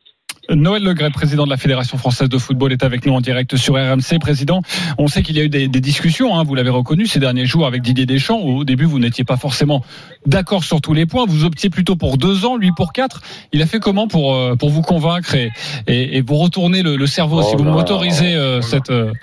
[0.50, 3.76] Noël Legret, président de la Fédération française de football, est avec nous en direct sur
[3.76, 4.20] RMC.
[4.20, 4.62] Président,
[4.98, 7.46] on sait qu'il y a eu des, des discussions, hein, vous l'avez reconnu ces derniers
[7.46, 8.40] jours avec Didier Deschamps.
[8.40, 9.84] Au début, vous n'étiez pas forcément
[10.26, 11.26] d'accord sur tous les points.
[11.28, 13.22] Vous optiez plutôt pour deux ans, lui pour quatre.
[13.54, 15.52] Il a fait comment pour, euh, pour vous convaincre et,
[15.88, 19.14] et, et vous retourner le, le cerveau, Oh si vous là, m'autorisez euh, cette, euh,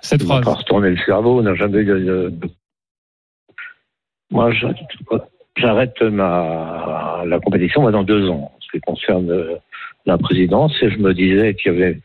[0.00, 2.32] cette n'a phrase pas retourné le cerveau, on n'a jamais eu de,
[4.30, 4.50] Moi,
[5.56, 9.54] j'arrête ma la compétition moi, dans deux ans, en ce qui concerne euh,
[10.06, 12.00] la présidence, et je me disais qu'il y avait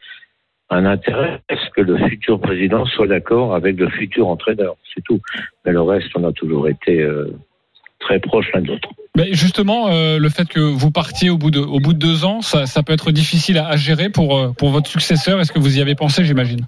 [0.69, 5.03] un intérêt à ce que le futur président soit d'accord avec le futur entraîneur, c'est
[5.03, 5.19] tout.
[5.65, 7.33] Mais le reste, on a toujours été euh,
[7.99, 8.89] très proches l'un de l'autre.
[9.17, 12.23] Mais justement, euh, le fait que vous partiez au bout de, au bout de deux
[12.23, 15.39] ans, ça, ça peut être difficile à, à gérer pour, euh, pour votre successeur.
[15.39, 16.65] Est-ce que vous y avez pensé, j'imagine?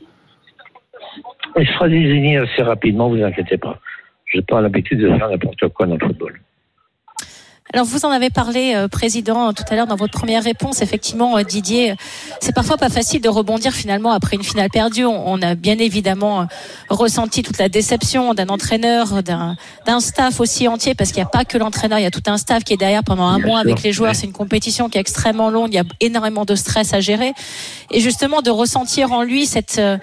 [1.57, 3.79] Il sera désigné assez rapidement, vous inquiétez pas.
[4.25, 6.39] Je n'ai pas l'habitude de faire n'importe quoi dans le football.
[7.73, 10.81] Alors vous en avez parlé, euh, président, tout à l'heure dans votre première réponse.
[10.81, 11.95] Effectivement, euh, Didier,
[12.41, 15.05] c'est parfois pas facile de rebondir finalement après une finale perdue.
[15.05, 16.45] On, on a bien évidemment euh,
[16.89, 19.55] ressenti toute la déception d'un entraîneur, d'un
[19.85, 22.23] d'un staff aussi entier, parce qu'il n'y a pas que l'entraîneur, il y a tout
[22.27, 24.15] un staff qui est derrière pendant un Bien mois sûr, avec les joueurs.
[24.15, 25.69] C'est une compétition qui est extrêmement longue.
[25.71, 27.33] Il y a énormément de stress à gérer,
[27.89, 29.97] et justement de ressentir en lui cette euh,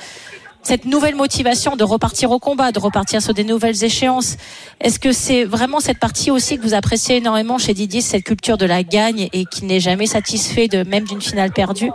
[0.68, 4.36] cette nouvelle motivation de repartir au combat, de repartir sur des nouvelles échéances.
[4.82, 8.58] Est-ce que c'est vraiment cette partie aussi que vous appréciez énormément chez Didier, cette culture
[8.58, 11.90] de la gagne et qui n'est jamais satisfait de même d'une finale perdue?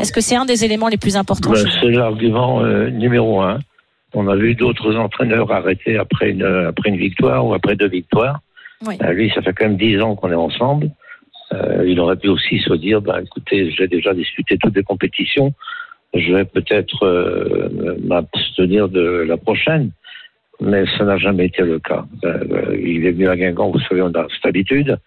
[0.00, 3.60] Est-ce que c'est un des éléments les plus importants Ben, c'est l'argument euh, numéro un.
[4.12, 8.40] On a vu d'autres entraîneurs arrêter après une, après une victoire ou après deux victoires.
[8.84, 8.96] Oui.
[9.04, 10.90] Euh, lui, ça fait quand même dix ans qu'on est ensemble.
[11.54, 15.54] Euh, il aurait pu aussi se dire, ben, écoutez, j'ai déjà disputé toutes les compétitions.
[16.18, 19.90] Je vais peut-être euh, m'abstenir de la prochaine.
[20.60, 22.06] Mais ça n'a jamais été le cas.
[22.24, 24.98] Euh, il est venu à Guingamp, vous savez, on a cette habitude.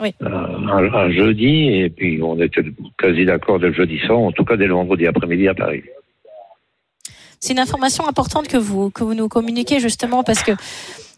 [0.00, 0.12] Oui.
[0.22, 2.64] Euh, un, un jeudi, et puis on était
[2.98, 5.84] quasi d'accord dès le jeudi soir, en tout cas dès le vendredi après-midi à Paris.
[7.40, 10.52] C'est une information importante que vous que vous nous communiquez justement parce que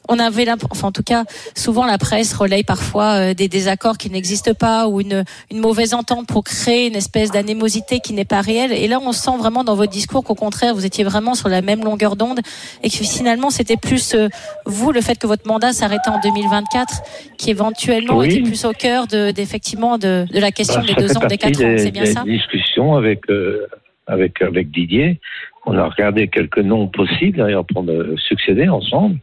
[0.09, 4.11] on avait enfin en tout cas souvent la presse relaye parfois euh, des désaccords qui
[4.11, 8.41] n'existent pas ou une une mauvaise entente pour créer une espèce d'anémosité qui n'est pas
[8.41, 11.49] réelle et là on sent vraiment dans votre discours qu'au contraire vous étiez vraiment sur
[11.49, 12.41] la même longueur d'onde
[12.83, 14.29] et que finalement c'était plus euh,
[14.67, 17.03] vous le fait que votre mandat s'arrêtait en 2024
[17.37, 18.27] qui éventuellement Oui.
[18.29, 21.39] était plus au cœur de d'effectivement de, de la question Bah, des deux ans des
[21.39, 22.23] quatre ans c'est bien des ça?
[22.25, 23.67] discussions avec, euh,
[24.07, 25.21] avec, avec Didier.
[25.67, 29.19] On a regardé quelques noms possibles d'ailleurs pour me succéder ensemble.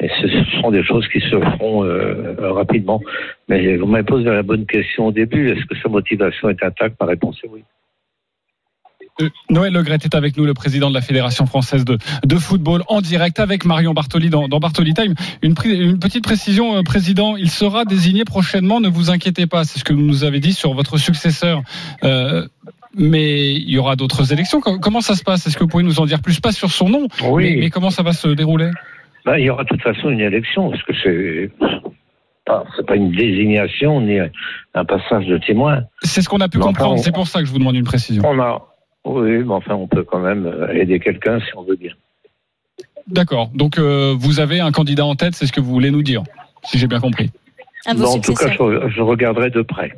[0.00, 3.00] Et ce sont des choses qui se feront euh, rapidement.
[3.48, 5.50] Mais vous m'avez posé la bonne question au début.
[5.50, 6.96] Est-ce que sa motivation est intacte?
[7.00, 7.64] Ma réponse est oui.
[9.20, 12.84] Euh, Noël Legret est avec nous, le président de la Fédération française de, de football,
[12.86, 15.14] en direct avec Marion Bartoli dans, dans Bartoli Time.
[15.42, 19.84] Une, petite précision, euh, président, il sera désigné prochainement, ne vous inquiétez pas, c'est ce
[19.84, 21.62] que vous nous avez dit sur votre successeur.
[22.04, 22.46] Euh,
[22.94, 24.60] mais il y aura d'autres élections.
[24.60, 25.46] Com- Comment ça se passe?
[25.48, 26.38] Est-ce que vous pouvez nous en dire plus?
[26.38, 27.42] Pas sur son nom, Oui.
[27.54, 28.70] mais, mais comment ça va se dérouler?
[29.28, 31.50] Ben, il y aura de toute façon une élection, parce que c'est
[32.46, 35.82] pas, pas une désignation ni un passage de témoin.
[36.02, 37.84] C'est ce qu'on a pu Mais comprendre, c'est pour ça que je vous demande une
[37.84, 38.22] précision.
[38.24, 38.66] On a,
[39.04, 41.92] oui, mais enfin, on peut quand même euh, aider quelqu'un si on veut bien.
[43.06, 46.02] D'accord, donc euh, vous avez un candidat en tête, c'est ce que vous voulez nous
[46.02, 46.22] dire,
[46.64, 47.30] si j'ai bien compris.
[47.84, 49.92] Bon, en tout cas, je, je regarderai de près.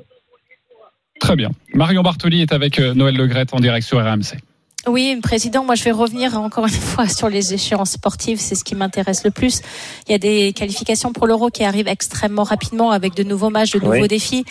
[1.21, 1.51] Très bien.
[1.73, 4.39] Marion Bartoli est avec euh, Noël Legret en direct sur RMC.
[4.87, 8.65] Oui, président, moi je vais revenir encore une fois sur les échéances sportives, c'est ce
[8.65, 9.61] qui m'intéresse le plus.
[10.09, 13.73] Il y a des qualifications pour l'Euro qui arrivent extrêmement rapidement avec de nouveaux matchs,
[13.73, 14.09] de nouveaux Oui.
[14.09, 14.45] défis.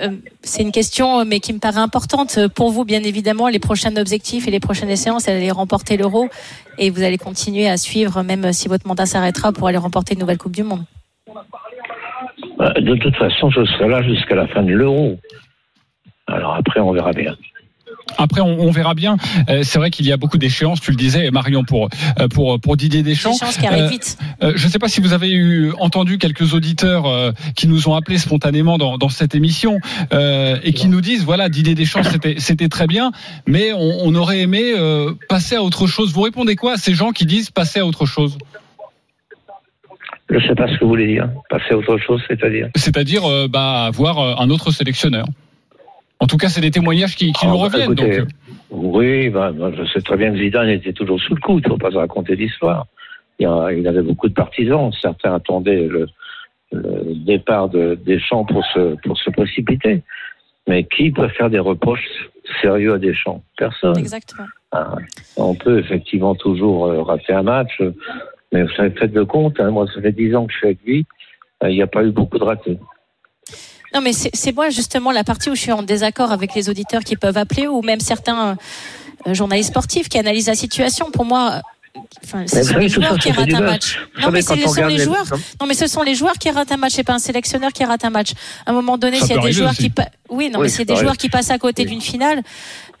[0.00, 0.10] Euh,
[0.42, 3.48] c'est une question, mais qui me paraît importante pour vous, bien évidemment.
[3.48, 6.28] Les prochains objectifs et les prochaines séances, elle allait remporter l'Euro
[6.78, 10.20] et vous allez continuer à suivre, même si votre mandat s'arrêtera, pour aller remporter une
[10.20, 10.84] nouvelle Coupe du Monde.
[12.60, 15.18] Euh, De toute façon, je serai là jusqu'à la fin de l'euro.
[16.28, 17.36] Alors après, on verra bien.
[18.18, 19.16] Après, on, on verra bien.
[19.48, 21.88] Euh, c'est vrai qu'il y a beaucoup d'échéances, tu le disais, Marion, pour,
[22.20, 23.30] euh, pour, pour Didier Deschamps.
[23.30, 24.18] Des échéances qui arrivent Euh, vite.
[24.42, 27.88] euh, je ne sais pas si vous avez eu, entendu quelques auditeurs euh, qui nous
[27.88, 29.78] ont appelés spontanément dans, dans cette émission
[30.12, 33.12] euh, et qui nous disent voilà, Didier Deschamps, c'était, c'était très bien,
[33.46, 36.12] mais on, on aurait aimé euh, passer à autre chose.
[36.12, 38.36] Vous répondez quoi à ces gens qui disent passer à autre chose?
[40.30, 41.28] Je ne sais pas ce que vous voulez dire.
[41.50, 42.68] Passer à autre chose, c'est-à-dire?
[42.74, 45.26] C'est-à-dire euh, bah, avoir euh, un autre sélectionneur.
[46.22, 47.92] En tout cas, c'est des témoignages qui, qui Ah, nous bah, reviennent.
[47.92, 51.34] écoutez, donc, euh, Oui, ben, ben, je sais très bien que Zidane était toujours sous
[51.34, 51.58] le coup.
[51.58, 52.86] Il ne faut pas se raconter l'histoire.
[53.40, 54.92] Il, il avait beaucoup de partisans.
[55.00, 56.06] Certains attendaient le,
[56.70, 60.02] le départ de Deschamps pour se, pour se précipiter.
[60.68, 62.06] Mais qui peut faire des reproches
[62.60, 63.42] sérieux à Deschamps?
[63.56, 63.98] Personne.
[63.98, 64.46] Exactement.
[64.72, 64.94] Hein,
[65.36, 67.82] On peut effectivement toujours euh, rater un match,
[68.52, 69.58] mais vous savez, faites le compte.
[69.58, 71.04] hein, moi, ça fait 10 ans que je suis avec lui.
[71.64, 72.78] euh, Il n'y a pas eu beaucoup de ratés.
[73.94, 77.02] Non, mais c'est moi justement la partie où je suis en désaccord avec les auditeurs
[77.02, 78.56] qui peuvent appeler ou même certains
[79.26, 81.10] euh, journalistes sportifs qui analysent la situation.
[81.10, 81.60] Pour moi,
[81.96, 83.98] euh, enfin, ce sont les joueurs qui ratent un match.
[84.20, 85.26] Non, mais ce sont les joueurs.
[85.60, 86.92] Non, mais ce sont les joueurs qui ratent un match.
[86.94, 88.32] C'est pas un sélectionneur qui rate un match.
[88.64, 89.92] À un moment donné, s'il y a des joueurs qui,
[90.30, 92.42] oui, non, mais ça s'il y a des joueurs qui passent à côté d'une finale,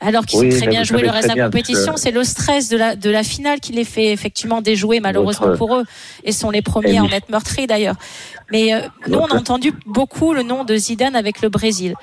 [0.02, 2.68] alors qu'ils Oui, ont très bien joué le reste de la compétition, c'est le stress
[2.68, 5.84] de la de la finale qui les fait effectivement déjouer malheureusement pour eux
[6.24, 7.94] et sont les premiers à en être meurtris d'ailleurs.
[8.50, 11.94] Mais euh, nous, on a entendu beaucoup le nom de Zidane avec le Brésil.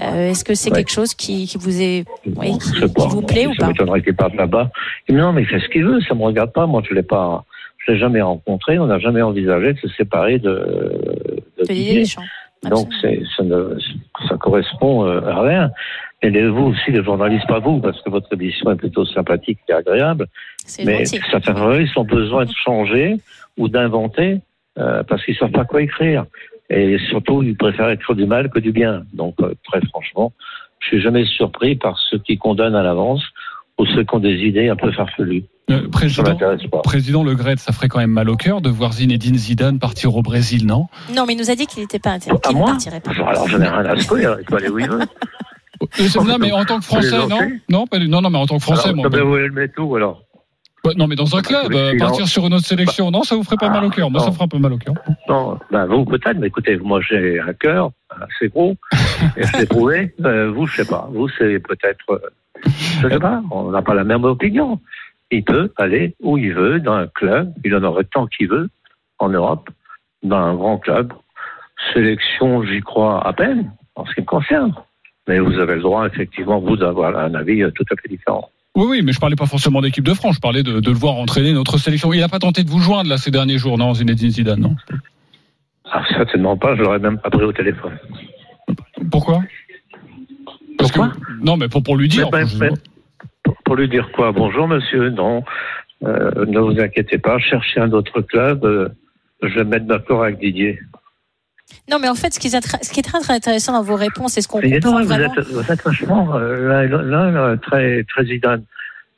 [0.00, 0.78] Euh, Est-ce que c'est Ouais.
[0.78, 2.04] quelque chose qui, qui vous est,
[2.36, 4.70] oui, qui, vous plaît ou ça pas m'étonnerait qu'il parte là-bas.
[5.08, 6.66] Non, mais il fait ce qu'il veut, ça me regarde pas.
[6.66, 7.44] Moi, je l'ai pas,
[7.84, 8.78] je l'ai jamais rencontré.
[8.78, 10.48] On n'a jamais envisagé de se séparer de,
[11.58, 12.00] de De Didier.
[12.00, 12.22] Deschamps.
[12.68, 13.76] Donc, c'est, ça, ne,
[14.28, 15.70] ça correspond euh, à rien.
[16.22, 19.58] Et les- vous aussi, les journalistes, pas vous, parce que votre émission est plutôt sympathique
[19.68, 20.26] et agréable.
[20.84, 21.20] Mais gentil.
[21.30, 23.16] certains journalistes ont besoin de changer
[23.56, 24.40] ou d'inventer
[24.78, 26.24] euh, parce qu'ils savent pas quoi écrire.
[26.70, 29.02] Et surtout, ils préfèrent écrire du mal que du bien.
[29.14, 30.32] Donc, euh, très franchement,
[30.80, 33.22] je suis jamais surpris par ceux qui condamnent à l'avance
[33.78, 35.44] ou ceux qui ont des idées un peu farfelues.
[35.70, 36.80] Euh, Ça président, m'intéresse pas.
[36.82, 40.16] président Le Gret, ça ferait quand même mal au cœur de voir Zinedine Zidane partir
[40.16, 40.86] au Brésil, non?
[41.14, 43.00] Non, mais il nous a dit qu'il n'était pas intéressé, À qu'il ne moi partirait
[43.00, 43.10] pas.
[43.12, 45.00] Alors, j'en ai rien à secouer, il peut aller où il veut.
[45.92, 48.62] C'est- Non, mais en tant que Français, non Non, non, non, mais en tant que
[48.62, 49.04] Français, Alors, moi.
[49.04, 50.22] ça bah- va où alors
[50.84, 53.42] bah, non, mais dans un club, euh, partir sur une autre sélection, non, ça vous
[53.42, 54.10] ferait pas mal au cœur.
[54.10, 54.94] Moi, ça me ferait un peu mal au cœur.
[55.28, 58.76] Non, ben vous peut-être, mais écoutez, moi j'ai un cœur assez gros,
[59.36, 60.14] et l'ai prouvé.
[60.24, 61.08] Euh, vous, je sais pas.
[61.12, 62.18] Vous, c'est peut-être, euh,
[63.02, 64.80] je sais pas, on n'a pas la même opinion.
[65.30, 68.70] Il peut aller où il veut, dans un club, il en aurait tant qu'il veut,
[69.18, 69.68] en Europe,
[70.22, 71.12] dans un grand club.
[71.92, 74.72] Sélection, j'y crois à peine, en ce qui me concerne.
[75.28, 78.48] Mais vous avez le droit, effectivement, vous, d'avoir un avis euh, tout à fait différent.
[78.74, 80.96] Oui, oui, mais je parlais pas forcément d'équipe de France, je parlais de, de le
[80.96, 82.12] voir entraîner notre sélection.
[82.12, 84.76] Il n'a pas tenté de vous joindre là ces derniers jours, non, Zinedine Zidane, non?
[85.90, 87.98] Ah, certainement pas, je l'aurais même pas pris au téléphone.
[89.10, 89.42] Pourquoi?
[90.78, 91.00] Parce que
[91.42, 92.28] non, mais pour pour lui dire.
[92.32, 92.68] Mais
[93.42, 94.32] pour- pour lui dire quoi?
[94.32, 95.42] Bonjour monsieur, non,
[96.04, 98.88] euh, ne vous inquiétez pas, cherchez un autre club, euh,
[99.42, 100.78] je vais me mettre d'accord avec Didier.
[101.90, 103.82] Non, mais en fait, ce qui est, très- ce qui est très, très intéressant dans
[103.82, 105.34] vos réponses, c'est ce qu'on comprend donc, vous, vraiment.
[105.34, 108.24] êtes, vous êtes vachement euh, là, très, très.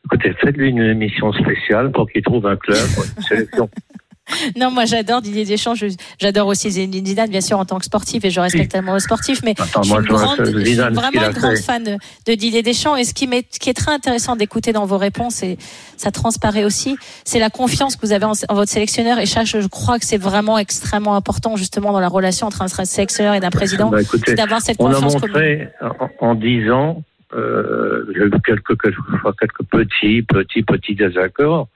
[0.07, 2.78] Écoutez, faites-lui une émission spéciale pour qu'il trouve un club,
[3.16, 3.68] une sélection.
[4.57, 5.74] Non, moi j'adore Didier Deschamps.
[6.18, 9.01] J'adore aussi Zinedine Zidane, bien sûr, en tant que sportif, et je respecte tellement le
[9.01, 9.41] sportif.
[9.45, 12.97] Mais Attends, je suis, moi, je je vraiment une grande fan de, de Didier Deschamps.
[12.97, 15.59] Et ce qui, est très intéressant d'écouter dans vos réponses, et
[15.97, 19.18] ça transparaît aussi, c'est la confiance que vous avez en, en votre sélectionneur.
[19.18, 22.85] Et ça, je, crois que c'est vraiment extrêmement important, justement, dans la relation entre un
[22.85, 25.68] sélectionneur et d'un président, Bah, c'est d'avoir cette on a confiance montré
[26.20, 27.03] en, 10 ans,
[27.35, 31.68] euh, j'ai eu quelques, quelques, fois quelques petits, petits, petits désaccords,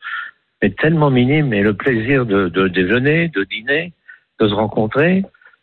[0.64, 3.92] mais tellement minimes, et le plaisir de, de déjeuner, de dîner,
[4.40, 5.22] de se rencontrer.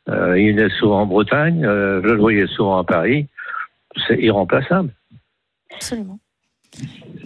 [0.09, 3.25] Euh, il est souvent en Bretagne, euh, je le voyais souvent à Paris,
[4.07, 4.91] c'est irremplaçable.
[5.73, 6.19] Absolument.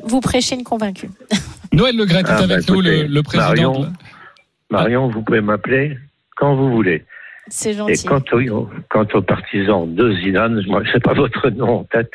[0.03, 1.09] Vous prêchez une convaincue.
[1.73, 3.45] Noël Le Gret est Ah, avec bah, nous, le, le président.
[3.49, 3.87] Marion, de-
[4.69, 5.97] Marion, vous pouvez m'appeler
[6.37, 7.03] quand vous voulez.
[7.47, 8.05] C'est Et gentil.
[8.05, 12.09] quant aux, quant aux partisans de Zidane, moi, je sais pas votre nom en tête,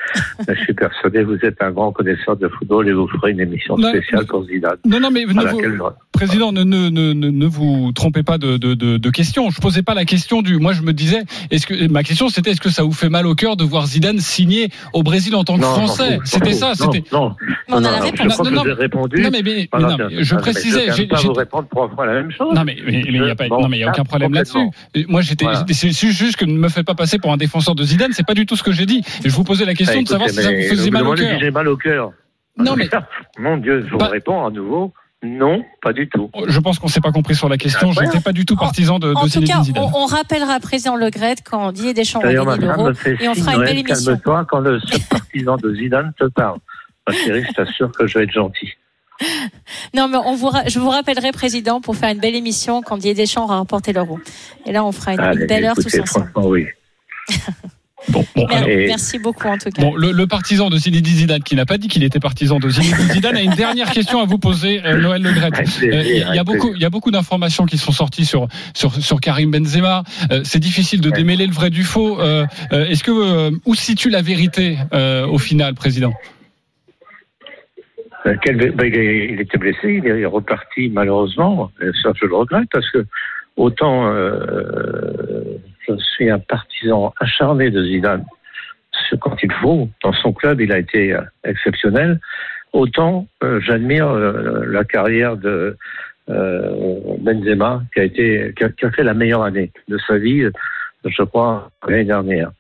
[0.49, 3.31] mais je suis persuadé que vous êtes un grand connaisseur de football et vous ferez
[3.33, 4.77] une émission Non, spéciale pour Zidane.
[4.85, 5.79] Non, non, mais ne vous- je-
[6.13, 9.51] Président, ne, ne, ne, ne- ne vous trompez pas de, de, de, de question.
[9.51, 10.59] Je posais pas la question du.
[10.59, 13.27] Moi, je me disais, est-ce que ma question c'était est-ce que ça vous fait mal
[13.27, 16.19] au cœur de voir Zidane signer au Brésil en tant que Non, Français?
[16.25, 16.73] C'était ça.
[16.75, 17.05] C'était.
[17.13, 18.07] Non, non, Mais on a non, non.
[18.15, 19.23] Je crois Non, que j'ai répondu.
[19.23, 20.19] non, mais- mais- Voilà, mais non, bien.
[20.19, 22.53] mais je précisais, Je ne pas vous répondre trois fois la même chose.
[22.55, 24.55] Non mais il y a pas Bon, non mais il y a aucun problème là-dessus.
[24.95, 25.20] complètement.
[25.21, 25.65] Moi j'étais Voilà.
[25.71, 28.35] c'est juste que ne me faites pas passer pour un défenseur de Zidane, c'est pas
[28.35, 29.03] du tout ce que j'ai dit.
[29.25, 31.07] Et je vous posais la question Ah, de savoir si ça vous faisait vous mal
[31.07, 32.13] au si j'ai mal au cœur.
[32.57, 32.89] Non mais
[33.39, 34.93] Mon Dieu, je vous Pas- réponds à nouveau.
[35.23, 36.31] Non, pas du tout.
[36.49, 37.93] je pense qu'on s'est pas compris sur la question.
[37.93, 39.85] Je n'étais pas du tout partisan de, de En tout cas, Zidane.
[39.95, 43.57] on, on rappellera président Le Gret quand Didier Deschamps va gagner l'euro et on fera
[43.57, 44.13] une belle émission.
[44.13, 46.59] calme-toi quand le seul partisan de Zidane te parle.
[47.13, 48.71] Chérie, je t'assure que je vais être gentil.
[49.95, 52.97] Non, mais on vous, ra- je vous rappellerai, président, pour faire une belle émission quand
[52.97, 54.19] Didier Deschamps aura remporté l'euro.
[54.67, 56.31] Et là, on fera une, une Allez, belle heure tous écoutez, ensemble.
[56.31, 56.67] franchement, oui.
[58.09, 59.83] Bon, bon, Merci beaucoup, en tout cas.
[59.83, 62.71] Bon, le, le partisan de Zinedine Zidane, qui n'a pas dit qu'il était partisan de
[62.71, 65.51] Zinedine Zidane, a une dernière question à vous poser, euh, Noël Le Gret.
[65.83, 68.95] Euh, Il y a beaucoup, il y a beaucoup d'informations qui sont sorties sur sur,
[68.95, 70.03] sur Karim Benzema.
[70.33, 72.19] Euh, c'est difficile de démêler le vrai du faux.
[72.21, 76.15] Euh, euh, Est-ce que euh, où se situe la vérité euh, au final, président?
[76.15, 76.40] Euh,
[78.43, 81.71] quel- ben, il, était blessé, il est reparti malheureusement.
[81.81, 83.05] Et ça, je le regrette parce que
[83.57, 85.43] autant euh,
[85.89, 88.25] je suis un partisan acharné de Zidane,
[89.21, 89.89] quand il faut.
[90.03, 92.21] Dans son club, il a été euh, exceptionnel.
[92.73, 95.77] autant euh, j'admire euh, la carrière de
[96.29, 100.53] euh, Benzema, qui a été, qui a, fait la meilleure année de sa vie, euh,
[101.05, 102.53] je crois, l'année dernière.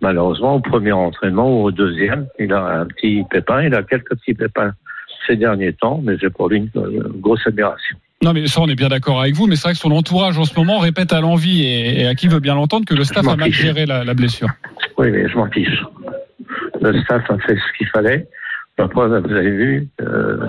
[0.00, 4.10] Malheureusement, au premier entraînement ou au deuxième, il a un petit pépin, il a quelques
[4.10, 4.72] petits pépins
[5.26, 7.96] ces derniers temps, mais j'ai pour lui une, une grosse admiration.
[8.22, 10.38] Non, mais ça, on est bien d'accord avec vous, mais c'est vrai que son entourage
[10.38, 13.04] en ce moment répète à l'envie et, et à qui veut bien l'entendre que le
[13.04, 14.48] staff a mal géré la, la blessure.
[14.98, 15.82] Oui, mais je m'en fiche.
[16.82, 18.28] Le staff a fait ce qu'il fallait.
[18.76, 20.46] La preuve, vous avez vu, euh,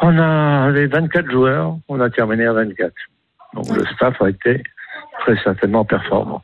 [0.00, 2.92] on a les 24 joueurs, on a terminé à 24.
[3.54, 4.62] Donc le staff a été
[5.20, 6.42] très certainement performant.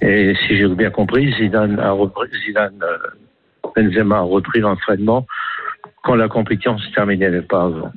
[0.00, 5.26] Et si j'ai bien compris, Zidane a repris, Zidane, euh, Benzema a repris l'entraînement
[6.02, 7.92] quand la compétition se terminait, pas avant.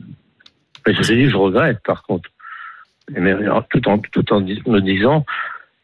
[0.86, 2.30] Mais je dit, je regrette par contre.
[3.10, 3.36] Mais
[3.70, 5.26] tout en, tout en me disant,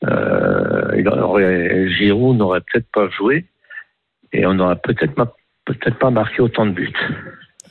[0.06, 3.46] euh, Giroud n'aurait peut-être pas joué
[4.32, 5.32] et on n'aurait peut-être ma-
[5.66, 6.94] peut-être pas marqué autant de buts.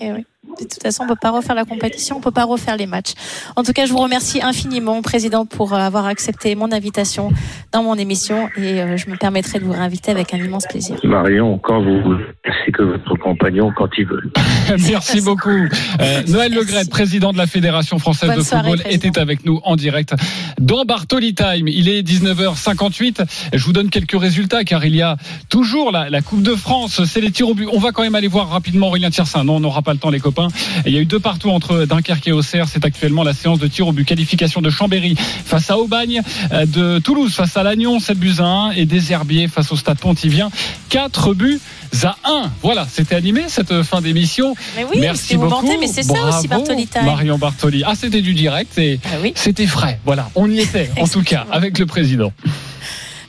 [0.01, 0.27] Eh oui.
[0.59, 2.77] De toute façon, on ne peut pas refaire la compétition, on ne peut pas refaire
[2.77, 3.13] les matchs.
[3.55, 7.31] En tout cas, je vous remercie infiniment, Président, pour euh, avoir accepté mon invitation
[7.73, 10.97] dans mon émission et euh, je me permettrai de vous réinviter avec un immense plaisir.
[11.05, 14.23] Marion, quand vous voulez, ainsi que votre compagnon quand il veut.
[14.91, 15.51] Merci beaucoup.
[15.51, 19.09] Euh, Noël Legret, président de la Fédération française Bonne de soirée, football, président.
[19.09, 20.15] était avec nous en direct
[20.61, 21.69] dans Bartoli Time.
[21.69, 23.25] Il est 19h58.
[23.53, 25.17] Je vous donne quelques résultats car il y a
[25.49, 27.05] toujours la, la Coupe de France.
[27.05, 27.69] C'est les tirs au but.
[27.73, 29.45] On va quand même aller voir rapidement Aurélien Tiersin.
[29.45, 30.38] Non, on n'aura pas le temps, les copains.
[30.87, 32.67] Il y a eu deux partout entre Dunkerque et Auxerre.
[32.69, 34.05] C'est actuellement la séance de tir au but.
[34.05, 36.23] Qualification de Chambéry face à Aubagne,
[36.53, 39.77] euh, de Toulouse face à Lannion, 7 buts à 1 et des Herbiers face au
[39.77, 40.51] Stade Pontivien,
[40.89, 41.61] 4 buts
[42.03, 42.51] à 1.
[42.63, 44.55] Voilà, c'était animé cette fin d'émission.
[44.77, 45.67] Mais oui, Merci beaucoup.
[45.81, 46.89] mais c'est ça aussi, Bartoli.
[47.05, 47.83] Marion Bartoli.
[47.87, 49.01] Ah, c'était du direct et
[49.35, 50.01] c'était frais.
[50.05, 52.33] Voilà, on y était, en tout cas, avec le président.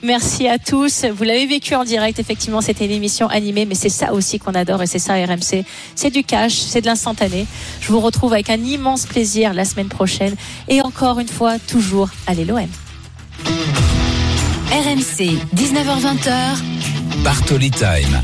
[0.02, 1.06] Merci à tous.
[1.06, 2.20] Vous l'avez vécu en direct.
[2.20, 5.66] Effectivement, c'était une émission animée, mais c'est ça aussi qu'on adore et c'est ça RMC.
[5.96, 7.46] C'est du cash, c'est de l'instantané.
[7.82, 10.36] Je vous retrouve avec un immense plaisir la semaine prochaine.
[10.70, 12.68] Et encore une fois, toujours, allez l'OM.
[14.72, 17.24] RMC, 19h20h.
[17.24, 18.22] Bartoli Time.